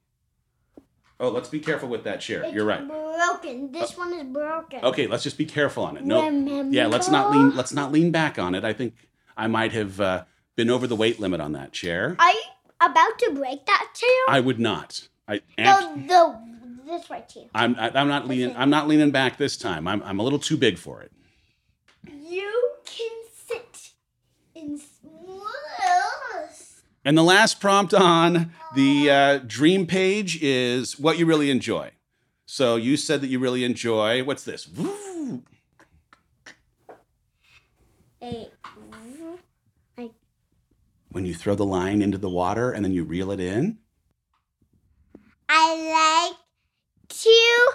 Oh, 1.20 1.28
let's 1.28 1.50
be 1.50 1.60
careful 1.60 1.90
with 1.90 2.04
that 2.04 2.22
chair. 2.22 2.44
It's 2.44 2.54
You're 2.54 2.64
right. 2.64 2.86
Broken. 2.86 3.70
This 3.70 3.94
one 3.96 4.14
is 4.14 4.24
broken. 4.24 4.82
Okay, 4.82 5.06
let's 5.06 5.22
just 5.22 5.36
be 5.36 5.44
careful 5.44 5.84
on 5.84 5.98
it. 5.98 6.04
No, 6.04 6.24
Remember? 6.24 6.74
yeah, 6.74 6.86
let's 6.86 7.10
not 7.10 7.30
lean. 7.30 7.54
Let's 7.54 7.74
not 7.74 7.92
lean 7.92 8.10
back 8.10 8.38
on 8.38 8.54
it. 8.54 8.64
I 8.64 8.72
think 8.72 8.94
I 9.36 9.46
might 9.46 9.72
have 9.72 10.00
uh, 10.00 10.24
been 10.56 10.70
over 10.70 10.86
the 10.86 10.96
weight 10.96 11.20
limit 11.20 11.42
on 11.42 11.52
that 11.52 11.72
chair. 11.72 12.16
Are 12.18 12.30
you 12.30 12.42
about 12.80 13.18
to 13.18 13.32
break 13.34 13.66
that 13.66 13.88
chair? 13.94 14.34
I 14.34 14.40
would 14.40 14.58
not. 14.58 15.08
I, 15.28 15.42
am, 15.58 16.06
no, 16.06 16.40
the 16.86 16.92
this 16.92 17.10
right 17.10 17.30
here. 17.30 17.48
I'm. 17.54 17.76
I, 17.78 17.90
I'm 17.94 18.08
not 18.08 18.26
leaning. 18.26 18.56
I'm 18.56 18.70
not 18.70 18.88
leaning 18.88 19.10
back 19.10 19.36
this 19.36 19.58
time. 19.58 19.86
I'm. 19.86 20.02
I'm 20.02 20.18
a 20.20 20.22
little 20.22 20.38
too 20.38 20.56
big 20.56 20.78
for 20.78 21.02
it. 21.02 21.12
You 22.10 22.70
can 22.86 23.12
sit 23.46 23.90
in 24.54 24.78
small. 24.78 25.50
And 27.04 27.16
the 27.16 27.22
last 27.22 27.60
prompt 27.60 27.94
on 27.94 28.52
the 28.74 29.10
uh, 29.10 29.38
dream 29.38 29.86
page 29.86 30.42
is 30.42 30.98
what 30.98 31.18
you 31.18 31.24
really 31.24 31.50
enjoy. 31.50 31.92
So 32.44 32.76
you 32.76 32.96
said 32.96 33.22
that 33.22 33.28
you 33.28 33.38
really 33.38 33.64
enjoy. 33.64 34.22
What's 34.22 34.44
this? 34.44 34.68
Woo. 34.68 35.42
When 41.12 41.26
you 41.26 41.34
throw 41.34 41.54
the 41.54 41.64
line 41.64 42.02
into 42.02 42.18
the 42.18 42.28
water 42.28 42.70
and 42.70 42.84
then 42.84 42.92
you 42.92 43.04
reel 43.04 43.30
it 43.30 43.40
in. 43.40 43.78
I 45.48 46.28
like 46.28 47.08
to 47.08 47.72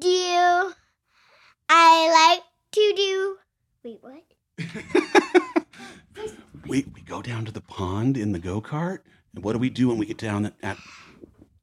do. 0.00 0.72
I 1.68 2.32
like 2.34 2.42
to 2.72 2.92
do. 2.96 3.36
Wait, 3.84 4.00
what? 4.00 4.24
we, 6.66 6.86
we 6.94 7.00
go 7.02 7.22
down 7.22 7.44
to 7.44 7.52
the 7.52 7.60
pond 7.60 8.16
in 8.16 8.32
the 8.32 8.38
go 8.38 8.60
kart. 8.60 8.98
And 9.34 9.44
what 9.44 9.52
do 9.52 9.58
we 9.58 9.70
do 9.70 9.88
when 9.88 9.98
we 9.98 10.06
get 10.06 10.18
down 10.18 10.46
at, 10.46 10.54
at 10.62 10.78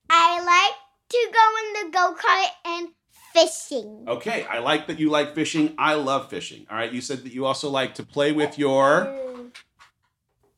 I 0.10 0.39
like 0.39 0.75
to 1.10 1.29
go 1.34 1.84
in 1.84 1.91
the 1.91 1.98
go 1.98 2.15
kart 2.15 2.48
and 2.65 2.89
fishing. 3.34 4.06
Okay, 4.08 4.46
I 4.46 4.60
like 4.60 4.88
that 4.88 5.00
you 5.00 5.10
like 5.10 5.36
fishing. 5.36 5.75
I 5.77 5.94
love 5.96 6.29
fishing. 6.29 6.65
All 6.70 6.77
right, 6.77 6.91
you 6.91 7.01
said 7.01 7.24
that 7.24 7.34
you 7.34 7.46
also 7.46 7.70
like 7.70 7.96
to 7.96 8.03
play 8.03 8.32
with 8.32 8.58
your 8.58 9.15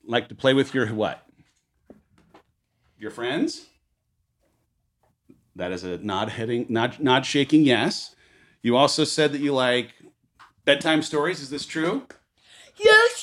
like 0.03 0.29
to 0.29 0.35
play 0.35 0.53
with 0.53 0.73
your 0.73 0.87
what? 0.87 1.25
Your 2.97 3.11
friends? 3.11 3.67
That 5.55 5.71
is 5.71 5.83
a 5.83 5.97
nod 5.97 6.29
heading 6.29 6.65
nod 6.69 6.99
nod 6.99 7.25
shaking 7.25 7.63
yes. 7.63 8.15
You 8.61 8.77
also 8.77 9.03
said 9.03 9.31
that 9.33 9.41
you 9.41 9.53
like 9.53 9.93
bedtime 10.65 11.01
stories. 11.01 11.41
Is 11.41 11.49
this 11.49 11.65
true? 11.65 12.03
Yes, 12.77 13.20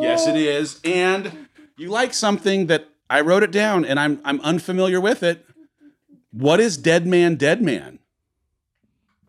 Yes, 0.00 0.26
it 0.26 0.36
is. 0.36 0.80
And 0.84 1.48
you 1.76 1.88
like 1.88 2.14
something 2.14 2.66
that 2.66 2.88
I 3.08 3.20
wrote 3.20 3.42
it 3.42 3.50
down 3.50 3.84
and 3.84 3.98
I'm 3.98 4.20
I'm 4.24 4.40
unfamiliar 4.40 5.00
with 5.00 5.22
it. 5.22 5.46
What 6.32 6.60
is 6.60 6.76
Dead 6.76 7.06
Man 7.06 7.36
Dead 7.36 7.60
Man? 7.62 7.98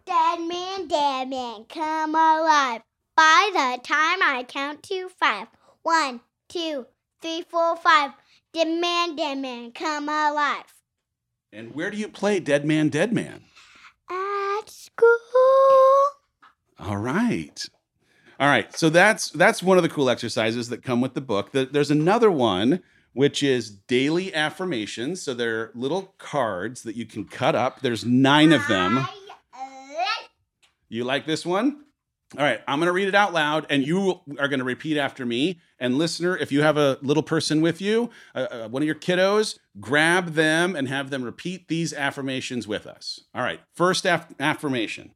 Dead 0.06 0.42
man, 0.42 0.88
dead 0.88 1.30
man, 1.30 1.66
come 1.70 2.16
alive. 2.16 2.82
By 3.16 3.50
the 3.54 3.82
time 3.84 4.20
I 4.22 4.46
count 4.48 4.84
to 4.84 5.10
five. 5.10 5.48
One, 5.84 6.22
two, 6.48 6.86
three, 7.22 7.44
four, 7.48 7.76
five. 7.76 8.12
Dead 8.54 8.68
man, 8.68 9.16
dead 9.16 9.38
man, 9.38 9.72
come 9.72 10.10
alive. 10.10 10.74
And 11.54 11.74
where 11.76 11.92
do 11.92 11.98
you 11.98 12.08
play 12.08 12.40
Dead 12.40 12.66
Man 12.66 12.90
Dead 12.90 13.14
Man? 13.14 13.44
At 14.10 14.70
school. 14.70 15.10
All 16.80 16.98
right. 16.98 17.66
All 18.42 18.48
right. 18.48 18.76
So 18.76 18.90
that's 18.90 19.30
that's 19.30 19.62
one 19.62 19.78
of 19.78 19.84
the 19.84 19.90
cool 19.90 20.10
exercises 20.10 20.70
that 20.70 20.82
come 20.84 21.00
with 21.00 21.14
the 21.14 21.22
book. 21.22 21.52
Th- 21.52 21.70
There's 21.72 21.92
another 21.92 22.32
one 22.32 22.82
which 23.14 23.44
is 23.44 23.70
daily 23.70 24.34
affirmations. 24.34 25.22
So 25.22 25.34
they're 25.34 25.72
little 25.76 26.16
cards 26.18 26.82
that 26.84 26.96
you 26.96 27.06
can 27.06 27.26
cut 27.26 27.56
up. 27.56 27.82
There's 27.82 28.04
9 28.06 28.52
of 28.54 28.66
them. 28.68 29.06
You 30.90 31.04
like 31.04 31.26
this 31.26 31.46
one? 31.46 31.86
All 32.38 32.44
right, 32.46 32.62
I'm 32.66 32.80
going 32.80 32.88
to 32.88 32.94
read 32.94 33.10
it 33.10 33.16
out 33.16 33.34
loud 33.34 33.66
and 33.70 33.86
you 33.86 34.22
are 34.40 34.48
going 34.48 34.60
to 34.60 34.66
repeat 34.66 34.98
after 34.98 35.26
me. 35.26 35.60
And 35.80 35.98
listener, 35.98 36.38
if 36.38 36.50
you 36.50 36.62
have 36.62 36.78
a 36.78 36.98
little 37.02 37.24
person 37.24 37.60
with 37.60 37.82
you, 37.82 38.10
uh, 38.34 38.48
uh, 38.50 38.68
one 38.70 38.82
of 38.82 38.86
your 38.86 38.96
kiddos, 38.96 39.60
grab 39.82 40.28
them 40.34 40.74
and 40.76 40.88
have 40.88 41.10
them 41.10 41.24
repeat 41.24 41.68
these 41.68 41.94
affirmations 41.94 42.70
with 42.70 42.88
us. 42.88 43.20
All 43.36 43.44
right, 43.44 43.60
first 43.74 44.06
aff- 44.06 44.34
affirmation 44.40 45.14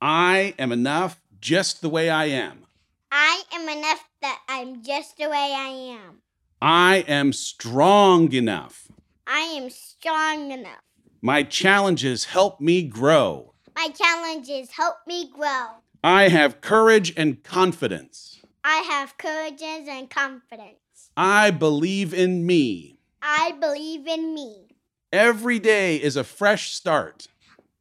I 0.00 0.54
am 0.58 0.70
enough 0.70 1.20
just 1.44 1.82
the 1.82 1.90
way 1.90 2.08
I 2.08 2.24
am. 2.24 2.64
I 3.12 3.42
am 3.52 3.68
enough 3.68 4.08
that 4.22 4.40
I'm 4.48 4.82
just 4.82 5.18
the 5.18 5.28
way 5.28 5.52
I 5.54 5.98
am. 5.98 6.22
I 6.62 7.04
am 7.06 7.34
strong 7.34 8.32
enough. 8.32 8.88
I 9.26 9.40
am 9.40 9.68
strong 9.68 10.52
enough. 10.52 10.80
My 11.20 11.42
challenges 11.42 12.24
help 12.24 12.62
me 12.62 12.82
grow. 12.82 13.52
My 13.76 13.88
challenges 13.88 14.70
help 14.70 14.96
me 15.06 15.30
grow. 15.30 15.66
I 16.02 16.28
have 16.28 16.62
courage 16.62 17.12
and 17.14 17.44
confidence. 17.44 18.40
I 18.64 18.78
have 18.78 19.18
courage 19.18 19.60
and 19.60 20.08
confidence. 20.08 21.10
I 21.14 21.50
believe 21.50 22.14
in 22.14 22.46
me. 22.46 22.96
I 23.20 23.52
believe 23.60 24.06
in 24.06 24.32
me. 24.32 24.68
Every 25.12 25.58
day 25.58 25.96
is 25.96 26.16
a 26.16 26.24
fresh 26.24 26.72
start. 26.72 27.28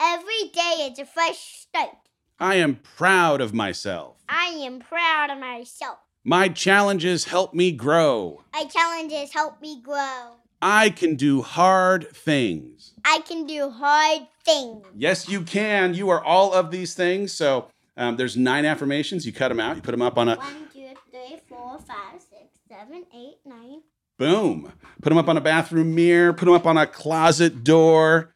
Every 0.02 0.50
day 0.54 0.92
is 0.92 1.00
a 1.00 1.06
fresh 1.06 1.66
start. 1.70 2.03
I 2.44 2.56
am 2.56 2.82
proud 2.98 3.40
of 3.40 3.54
myself. 3.54 4.18
I 4.28 4.48
am 4.48 4.82
proud 4.82 5.30
of 5.30 5.40
myself. 5.40 6.00
My 6.26 6.50
challenges 6.50 7.24
help 7.24 7.54
me 7.54 7.72
grow. 7.72 8.44
My 8.52 8.66
challenges 8.66 9.32
help 9.32 9.62
me 9.62 9.82
grow. 9.82 10.36
I 10.62 10.90
can 10.90 11.16
do 11.16 11.42
hard 11.42 12.10
things. 12.10 12.96
I 13.06 13.20
can 13.26 13.48
do 13.48 13.70
hard 13.70 14.28
things. 14.44 14.86
Yes, 14.94 15.30
you 15.30 15.44
can. 15.44 15.94
You 15.94 16.10
are 16.10 16.22
all 16.22 16.52
of 16.54 16.70
these 16.70 16.94
things. 16.94 17.32
So 17.32 17.70
um, 17.96 18.18
there's 18.18 18.36
nine 18.36 18.66
affirmations. 18.66 19.26
You 19.26 19.32
cut 19.32 19.48
them 19.48 19.62
out. 19.62 19.78
You 19.78 19.82
put 19.82 19.92
them 19.92 20.02
up 20.02 20.18
on 20.18 20.28
a 20.28 20.36
One, 20.36 20.68
two, 20.74 20.90
three, 21.12 21.40
four, 21.48 21.80
five, 21.80 22.20
six, 22.20 22.60
seven, 22.68 23.06
eight, 23.16 23.38
nine. 23.46 23.84
boom. 24.20 24.70
Put 25.02 25.10
them 25.12 25.18
up 25.18 25.30
on 25.30 25.38
a 25.38 25.42
bathroom 25.42 25.96
mirror. 25.96 26.34
Put 26.34 26.44
them 26.44 26.56
up 26.56 26.68
on 26.68 26.76
a 26.76 26.88
closet 26.88 27.64
door. 27.64 28.36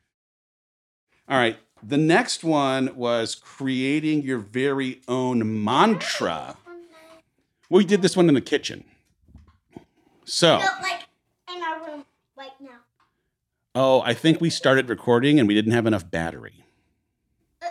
All 1.28 1.38
right. 1.38 1.58
The 1.84 1.98
next 1.98 2.44
one 2.44 2.96
was 2.96 3.36
creating 3.36 4.24
your 4.24 4.40
very 4.40 5.02
own 5.08 5.64
mantra. 5.64 6.58
We 7.70 7.86
did 7.86 8.02
this 8.02 8.16
one 8.18 8.28
in 8.30 8.36
the 8.36 8.42
kitchen. 8.42 8.84
So, 10.26 10.58
No, 10.58 10.66
like 10.82 11.04
in 11.56 11.62
our 11.64 11.86
room 11.88 12.06
right 12.38 12.52
now. 12.60 12.80
oh, 13.76 14.02
I 14.02 14.14
think 14.14 14.42
we 14.42 14.50
started 14.50 14.90
recording 14.90 15.40
and 15.40 15.48
we 15.48 15.54
didn't 15.54 15.72
have 15.74 15.86
enough 15.86 16.10
battery. 16.10 16.66
Uh, 17.62 17.68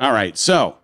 All 0.00 0.12
right. 0.12 0.36
So, 0.36 0.76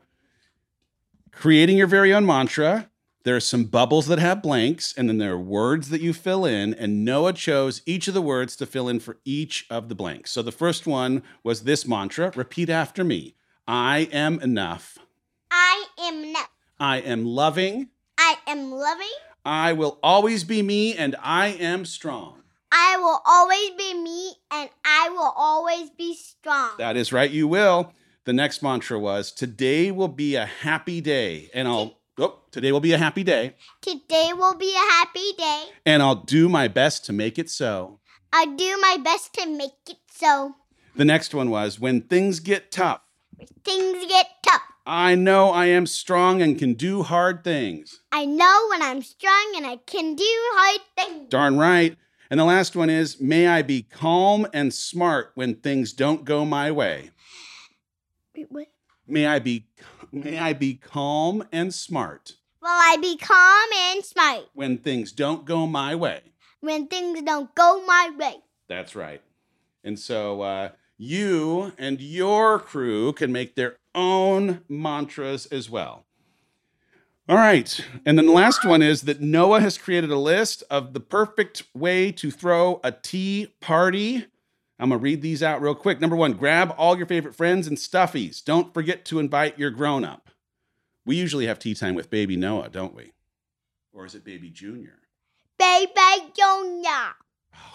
creating 1.32 1.76
your 1.76 1.86
very 1.86 2.14
own 2.14 2.24
mantra. 2.24 2.88
There 3.28 3.36
are 3.36 3.40
some 3.40 3.64
bubbles 3.64 4.06
that 4.06 4.18
have 4.18 4.40
blanks, 4.40 4.94
and 4.96 5.06
then 5.06 5.18
there 5.18 5.34
are 5.34 5.38
words 5.38 5.90
that 5.90 6.00
you 6.00 6.14
fill 6.14 6.46
in. 6.46 6.72
And 6.72 7.04
Noah 7.04 7.34
chose 7.34 7.82
each 7.84 8.08
of 8.08 8.14
the 8.14 8.22
words 8.22 8.56
to 8.56 8.64
fill 8.64 8.88
in 8.88 9.00
for 9.00 9.18
each 9.22 9.66
of 9.68 9.90
the 9.90 9.94
blanks. 9.94 10.30
So, 10.30 10.40
the 10.40 10.50
first 10.50 10.86
one 10.86 11.22
was 11.44 11.64
this 11.64 11.86
mantra 11.86 12.32
repeat 12.34 12.70
after 12.70 13.04
me 13.04 13.34
I 13.66 14.08
am 14.12 14.40
enough. 14.40 14.96
I 15.50 15.84
am 16.00 16.24
enough. 16.24 16.48
I 16.80 17.00
am 17.00 17.26
loving. 17.26 17.90
I 18.16 18.36
am 18.46 18.72
loving. 18.72 19.06
I 19.44 19.74
will 19.74 19.98
always 20.02 20.42
be 20.44 20.62
me, 20.62 20.96
and 20.96 21.14
I 21.22 21.48
am 21.48 21.84
strong. 21.84 22.40
I 22.72 22.96
will 22.96 23.20
always 23.26 23.72
be 23.76 23.92
me 23.92 24.36
and 24.50 24.70
I 24.86 25.10
will 25.10 25.34
always 25.36 25.90
be 25.90 26.14
strong. 26.14 26.70
That 26.78 26.96
is 26.96 27.12
right, 27.12 27.30
you 27.30 27.46
will. 27.46 27.92
The 28.24 28.32
next 28.32 28.62
mantra 28.62 28.98
was 28.98 29.32
today 29.32 29.90
will 29.90 30.08
be 30.08 30.34
a 30.34 30.46
happy 30.46 31.02
day, 31.02 31.50
and 31.52 31.68
I'll. 31.68 31.97
Oh, 32.20 32.40
today 32.50 32.72
will 32.72 32.80
be 32.80 32.92
a 32.92 32.98
happy 32.98 33.22
day, 33.22 33.54
Today 33.80 34.32
will 34.34 34.54
be 34.56 34.72
a 34.74 34.92
happy 34.92 35.32
day. 35.38 35.64
and 35.86 36.02
I'll 36.02 36.16
do 36.16 36.48
my 36.48 36.66
best 36.66 37.04
to 37.06 37.12
make 37.12 37.38
it 37.38 37.48
so. 37.48 38.00
I'll 38.32 38.56
do 38.56 38.76
my 38.80 38.96
best 39.02 39.34
to 39.34 39.46
make 39.46 39.70
it 39.88 39.98
so. 40.12 40.56
The 40.96 41.04
next 41.04 41.32
one 41.34 41.48
was 41.48 41.78
when 41.78 42.00
things 42.02 42.40
get 42.40 42.72
tough. 42.72 43.02
When 43.36 43.46
things 43.64 44.04
get 44.08 44.26
tough. 44.42 44.62
I 44.84 45.14
know 45.14 45.50
I 45.50 45.66
am 45.66 45.86
strong 45.86 46.42
and 46.42 46.58
can 46.58 46.74
do 46.74 47.02
hard 47.04 47.44
things. 47.44 48.00
I 48.10 48.24
know 48.24 48.66
when 48.70 48.82
I'm 48.82 49.02
strong 49.02 49.52
and 49.56 49.64
I 49.66 49.76
can 49.86 50.16
do 50.16 50.24
hard 50.26 50.80
things. 50.96 51.28
Darn 51.30 51.56
right. 51.58 51.96
And 52.30 52.40
the 52.40 52.44
last 52.44 52.74
one 52.74 52.90
is 52.90 53.20
may 53.20 53.46
I 53.46 53.62
be 53.62 53.82
calm 53.82 54.46
and 54.52 54.74
smart 54.74 55.30
when 55.34 55.54
things 55.54 55.92
don't 55.92 56.24
go 56.24 56.44
my 56.44 56.70
way. 56.72 57.10
Wait, 58.34 58.46
what? 58.50 58.66
May 59.06 59.26
I 59.26 59.38
be 59.38 59.66
may 60.12 60.38
I 60.38 60.52
be 60.52 60.74
calm 60.74 61.44
and 61.52 61.72
smart 61.74 62.34
Will 62.60 62.68
I 62.70 62.96
be 63.00 63.16
calm 63.16 63.68
and 63.94 64.04
smart 64.04 64.48
when 64.52 64.78
things 64.78 65.12
don't 65.12 65.44
go 65.44 65.66
my 65.66 65.94
way. 65.94 66.20
when 66.60 66.86
things 66.88 67.22
don't 67.22 67.54
go 67.54 67.84
my 67.86 68.10
way? 68.18 68.36
That's 68.68 68.94
right. 68.96 69.22
And 69.84 69.98
so 69.98 70.42
uh, 70.42 70.70
you 70.98 71.72
and 71.78 72.00
your 72.00 72.58
crew 72.58 73.12
can 73.12 73.32
make 73.32 73.54
their 73.54 73.76
own 73.94 74.62
mantras 74.68 75.46
as 75.46 75.70
well. 75.70 76.04
All 77.28 77.36
right. 77.36 77.80
And 78.04 78.18
then 78.18 78.26
the 78.26 78.32
last 78.32 78.64
one 78.64 78.82
is 78.82 79.02
that 79.02 79.20
Noah 79.20 79.60
has 79.60 79.78
created 79.78 80.10
a 80.10 80.18
list 80.18 80.64
of 80.70 80.94
the 80.94 81.00
perfect 81.00 81.62
way 81.74 82.10
to 82.12 82.30
throw 82.30 82.80
a 82.82 82.90
tea 82.90 83.54
party. 83.60 84.26
I'm 84.78 84.90
going 84.90 85.00
to 85.00 85.02
read 85.02 85.22
these 85.22 85.42
out 85.42 85.60
real 85.60 85.74
quick. 85.74 86.00
Number 86.00 86.14
one, 86.14 86.34
grab 86.34 86.74
all 86.78 86.96
your 86.96 87.06
favorite 87.06 87.34
friends 87.34 87.66
and 87.66 87.76
stuffies. 87.76 88.44
Don't 88.44 88.72
forget 88.72 89.04
to 89.06 89.18
invite 89.18 89.58
your 89.58 89.70
grown 89.70 90.04
up. 90.04 90.30
We 91.04 91.16
usually 91.16 91.46
have 91.46 91.58
tea 91.58 91.74
time 91.74 91.94
with 91.94 92.10
baby 92.10 92.36
Noah, 92.36 92.68
don't 92.68 92.94
we? 92.94 93.12
Or 93.92 94.06
is 94.06 94.14
it 94.14 94.24
baby 94.24 94.50
Junior? 94.50 95.00
Baby 95.58 95.92
Junior. 96.36 97.14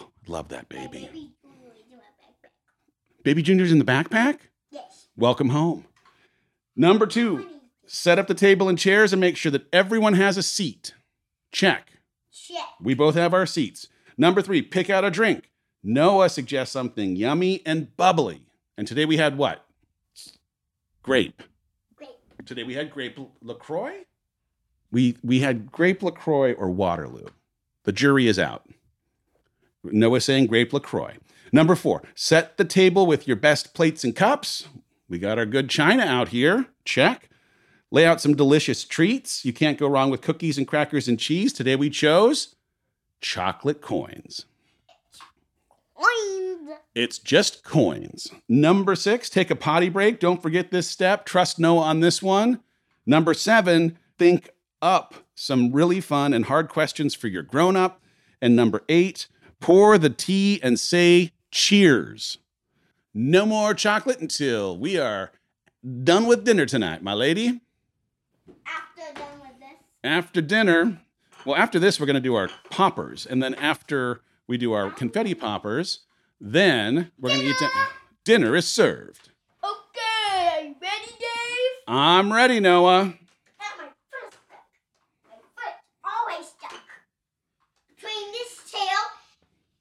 Oh, 0.00 0.08
love 0.26 0.48
that 0.48 0.68
baby. 0.68 1.10
Baby 1.12 1.32
Junior 1.42 1.72
is 1.74 1.82
in 1.90 1.98
my 1.98 2.04
backpack. 2.22 3.22
Baby 3.22 3.42
Junior's 3.42 3.72
in 3.72 3.78
the 3.78 3.84
backpack? 3.84 4.38
Yes. 4.70 5.08
Welcome 5.16 5.50
home. 5.50 5.84
Number 6.74 7.06
two, 7.06 7.46
set 7.86 8.18
up 8.18 8.26
the 8.28 8.34
table 8.34 8.68
and 8.68 8.78
chairs 8.78 9.12
and 9.12 9.20
make 9.20 9.36
sure 9.36 9.52
that 9.52 9.66
everyone 9.72 10.14
has 10.14 10.38
a 10.38 10.42
seat. 10.42 10.94
Check. 11.52 11.98
Check. 12.32 12.64
We 12.80 12.94
both 12.94 13.14
have 13.14 13.34
our 13.34 13.46
seats. 13.46 13.88
Number 14.16 14.40
three, 14.40 14.62
pick 14.62 14.88
out 14.88 15.04
a 15.04 15.10
drink. 15.10 15.50
Noah 15.86 16.30
suggests 16.30 16.72
something 16.72 17.14
yummy 17.14 17.60
and 17.66 17.94
bubbly. 17.96 18.46
And 18.78 18.88
today 18.88 19.04
we 19.04 19.18
had 19.18 19.36
what? 19.36 19.66
Grape. 21.02 21.42
Great. 21.94 22.16
Today 22.46 22.64
we 22.64 22.72
had 22.72 22.90
grape 22.90 23.18
LaCroix? 23.42 24.06
We, 24.90 25.18
we 25.22 25.40
had 25.40 25.70
grape 25.70 26.02
LaCroix 26.02 26.54
or 26.54 26.70
Waterloo. 26.70 27.26
The 27.82 27.92
jury 27.92 28.26
is 28.26 28.38
out. 28.38 28.66
Noah 29.84 30.22
saying 30.22 30.46
grape 30.46 30.72
LaCroix. 30.72 31.18
Number 31.52 31.76
four, 31.76 32.02
set 32.14 32.56
the 32.56 32.64
table 32.64 33.06
with 33.06 33.28
your 33.28 33.36
best 33.36 33.74
plates 33.74 34.02
and 34.02 34.16
cups. 34.16 34.66
We 35.06 35.18
got 35.18 35.38
our 35.38 35.44
good 35.44 35.68
china 35.68 36.02
out 36.02 36.28
here. 36.28 36.66
Check. 36.86 37.28
Lay 37.90 38.06
out 38.06 38.22
some 38.22 38.34
delicious 38.34 38.84
treats. 38.84 39.44
You 39.44 39.52
can't 39.52 39.78
go 39.78 39.86
wrong 39.86 40.08
with 40.08 40.22
cookies 40.22 40.56
and 40.56 40.66
crackers 40.66 41.08
and 41.08 41.20
cheese. 41.20 41.52
Today 41.52 41.76
we 41.76 41.90
chose 41.90 42.56
chocolate 43.20 43.82
coins. 43.82 44.46
Oins. 46.04 46.70
It's 46.94 47.18
just 47.18 47.64
coins. 47.64 48.30
Number 48.48 48.94
six, 48.94 49.28
take 49.30 49.50
a 49.50 49.56
potty 49.56 49.88
break. 49.88 50.20
Don't 50.20 50.42
forget 50.42 50.70
this 50.70 50.88
step. 50.88 51.24
Trust 51.24 51.58
Noah 51.58 51.82
on 51.82 52.00
this 52.00 52.22
one. 52.22 52.60
Number 53.06 53.34
seven, 53.34 53.98
think 54.18 54.50
up 54.80 55.14
some 55.34 55.72
really 55.72 56.00
fun 56.00 56.32
and 56.32 56.46
hard 56.46 56.68
questions 56.68 57.14
for 57.14 57.28
your 57.28 57.42
grown 57.42 57.76
up. 57.76 58.00
And 58.40 58.54
number 58.54 58.82
eight, 58.88 59.26
pour 59.60 59.98
the 59.98 60.10
tea 60.10 60.60
and 60.62 60.78
say 60.78 61.32
cheers. 61.50 62.38
No 63.12 63.46
more 63.46 63.74
chocolate 63.74 64.20
until 64.20 64.76
we 64.76 64.98
are 64.98 65.32
done 66.02 66.26
with 66.26 66.44
dinner 66.44 66.66
tonight, 66.66 67.02
my 67.02 67.14
lady. 67.14 67.60
After 68.66 69.14
done 69.14 69.40
with 69.40 69.58
this. 69.60 69.78
After 70.02 70.40
dinner, 70.40 71.00
well, 71.44 71.56
after 71.56 71.78
this, 71.78 71.98
we're 71.98 72.06
going 72.06 72.14
to 72.14 72.20
do 72.20 72.34
our 72.34 72.50
poppers. 72.70 73.26
And 73.26 73.42
then 73.42 73.54
after 73.54 74.22
we 74.46 74.58
do 74.58 74.72
our 74.72 74.90
confetti 74.90 75.34
poppers, 75.34 76.00
then 76.40 77.10
we're 77.18 77.30
going 77.30 77.40
to 77.42 77.46
eat 77.48 77.58
din- 77.58 77.70
dinner 78.24 78.56
is 78.56 78.66
served. 78.66 79.30
Okay, 79.62 80.48
are 80.52 80.62
you 80.62 80.74
ready, 80.80 81.06
Dave? 81.18 81.72
I'm 81.88 82.32
ready, 82.32 82.60
Noah. 82.60 83.04
My 83.04 83.64
foot 83.76 83.92
stuck. 84.32 84.64
My 85.28 85.36
foot 85.54 85.74
always 86.04 86.46
stuck. 86.48 86.80
Between 87.88 88.32
this 88.32 88.70
tail 88.70 89.02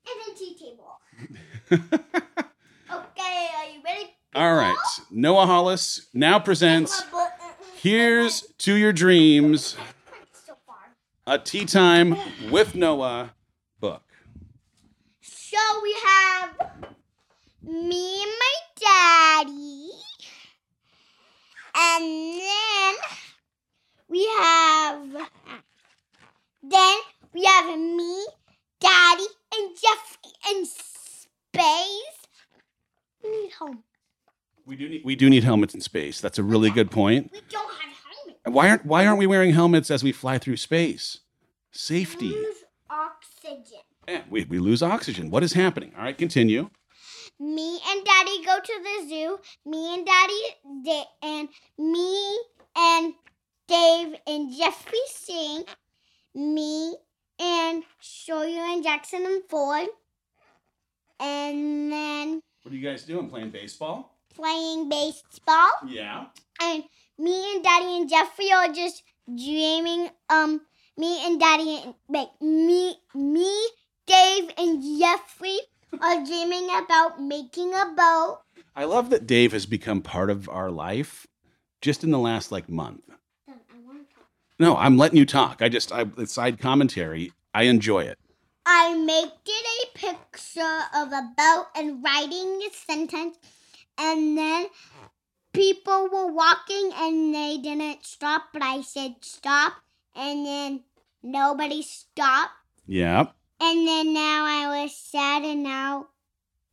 and 0.07 0.17
the 0.27 0.39
tea 0.39 0.55
table. 0.57 1.99
Okay, 2.91 3.47
are 3.57 3.65
you 3.73 3.81
ready? 3.83 4.11
All 4.35 4.53
right. 4.55 4.75
Noah 5.09 5.47
Hollis 5.47 6.07
now 6.13 6.37
presents 6.37 7.01
Here's 7.75 8.41
to 8.59 8.75
Your 8.75 8.93
Dreams, 8.93 9.75
a 11.25 11.39
tea 11.39 11.65
time 11.65 12.15
with 12.51 12.75
Noah. 12.75 13.33
So 15.53 15.79
we 15.83 15.95
have 16.03 16.49
me 17.61 18.23
and 18.23 18.31
my 18.39 18.55
daddy. 18.81 19.89
And 21.75 22.39
then 22.41 22.95
we 24.09 24.27
have 24.39 25.29
then 26.63 26.97
we 27.33 27.43
have 27.43 27.77
me, 27.77 28.25
daddy, 28.79 29.27
and 29.55 29.77
Jeffrey 29.79 30.31
in 30.49 30.65
space. 30.65 32.27
We 33.23 33.29
need 33.29 33.51
home. 33.51 33.83
We 34.65 34.75
do 34.75 34.89
need 34.89 35.05
we 35.05 35.15
do 35.15 35.29
need 35.29 35.43
helmets 35.43 35.75
in 35.75 35.81
space. 35.81 36.19
That's 36.19 36.39
a 36.39 36.43
really 36.43 36.71
good 36.71 36.89
point. 36.89 37.29
We 37.31 37.41
don't 37.47 37.69
have 37.69 37.93
helmets. 38.15 38.39
Why 38.45 38.69
aren't 38.69 38.85
why 38.87 39.05
aren't 39.05 39.19
we 39.19 39.27
wearing 39.27 39.53
helmets 39.53 39.91
as 39.91 40.03
we 40.03 40.13
fly 40.13 40.39
through 40.39 40.57
space? 40.57 41.19
Safety. 41.69 42.29
Lose 42.29 42.63
oxygen. 42.89 43.82
We, 44.29 44.43
we 44.45 44.59
lose 44.59 44.83
oxygen. 44.83 45.29
What 45.29 45.43
is 45.43 45.53
happening? 45.53 45.93
All 45.97 46.03
right, 46.03 46.17
continue. 46.17 46.69
Me 47.39 47.79
and 47.89 48.05
Daddy 48.05 48.43
go 48.45 48.59
to 48.59 48.73
the 48.83 49.09
zoo. 49.09 49.39
Me 49.65 49.93
and 49.93 50.05
Daddy 50.05 50.41
da- 50.83 51.09
and 51.21 51.49
me 51.77 52.39
and 52.77 53.13
Dave 53.67 54.15
and 54.27 54.53
Jeffrey 54.55 54.99
sing. 55.07 55.63
Me 56.35 56.95
and 57.39 57.83
Sawyer 58.01 58.61
and 58.61 58.83
Jackson 58.83 59.25
and 59.25 59.43
Ford. 59.49 59.87
And 61.19 61.91
then 61.91 62.41
What 62.63 62.73
are 62.73 62.75
you 62.77 62.87
guys 62.87 63.03
doing? 63.03 63.29
Playing 63.29 63.51
baseball? 63.51 64.09
playing 64.35 64.89
baseball. 64.89 65.69
Yeah. 65.87 66.25
And 66.59 66.83
me 67.19 67.53
and 67.53 67.63
Daddy 67.63 67.97
and 67.97 68.09
Jeffrey 68.09 68.51
are 68.51 68.67
just 68.73 69.03
dreaming. 69.27 70.09
Um, 70.27 70.61
me 70.97 71.23
and 71.27 71.39
Daddy, 71.39 71.81
and 71.83 71.93
wait, 72.07 72.29
me, 72.41 72.95
me, 73.13 73.67
Dave, 74.05 74.51
and 74.57 74.81
Jeffrey 74.99 75.59
are 76.01 76.25
dreaming 76.25 76.67
about 76.75 77.21
making 77.21 77.73
a 77.73 77.85
boat. 77.95 78.41
I 78.75 78.85
love 78.85 79.09
that 79.11 79.27
Dave 79.27 79.51
has 79.51 79.65
become 79.65 80.01
part 80.01 80.29
of 80.29 80.49
our 80.49 80.71
life 80.71 81.27
just 81.81 82.03
in 82.03 82.11
the 82.11 82.19
last 82.19 82.51
like 82.51 82.67
month. 82.69 83.01
No, 84.59 84.77
I'm 84.77 84.97
letting 84.97 85.17
you 85.17 85.25
talk. 85.25 85.61
I 85.61 85.69
just, 85.69 85.91
I, 85.91 86.05
it's 86.17 86.33
side 86.33 86.59
commentary. 86.59 87.33
I 87.53 87.63
enjoy 87.63 88.01
it. 88.03 88.17
I 88.65 88.93
made 88.95 89.31
it 89.45 89.89
a 89.95 89.97
picture 89.97 90.79
of 90.95 91.11
a 91.11 91.33
boat 91.35 91.65
and 91.75 92.03
writing 92.03 92.61
a 92.65 92.73
sentence, 92.73 93.37
and 93.97 94.37
then 94.37 94.67
people 95.53 96.07
were 96.11 96.31
walking 96.31 96.91
and 96.95 97.35
they 97.35 97.57
didn't 97.57 98.05
stop, 98.05 98.45
but 98.53 98.61
I 98.61 98.81
said 98.81 99.15
stop, 99.21 99.73
and 100.15 100.45
then 100.45 100.83
nobody 101.21 101.81
stopped. 101.81 102.53
Yeah. 102.87 103.27
And 103.65 103.87
then 103.87 104.13
now 104.13 104.43
I 104.45 104.83
was 104.83 104.93
sad, 104.93 105.43
and 105.43 105.63
now 105.63 106.07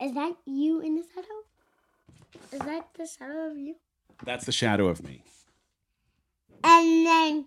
is 0.02 0.12
that 0.14 0.32
you 0.44 0.80
in 0.80 0.96
the 0.96 1.04
shadow? 1.14 2.42
Is 2.52 2.58
that 2.58 2.88
the 2.98 3.06
shadow 3.06 3.48
of 3.48 3.56
you? 3.56 3.76
That's 4.24 4.44
the 4.44 4.50
shadow 4.50 4.88
of 4.88 5.00
me. 5.00 5.22
And 6.64 7.06
then 7.06 7.46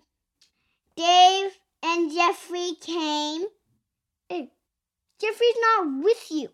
Dave 0.96 1.58
and 1.82 2.10
Jeffrey 2.10 2.72
came. 2.80 3.42
Hey, 4.30 4.50
Jeffrey's 5.20 5.56
not 5.60 6.02
with 6.02 6.30
you. 6.30 6.48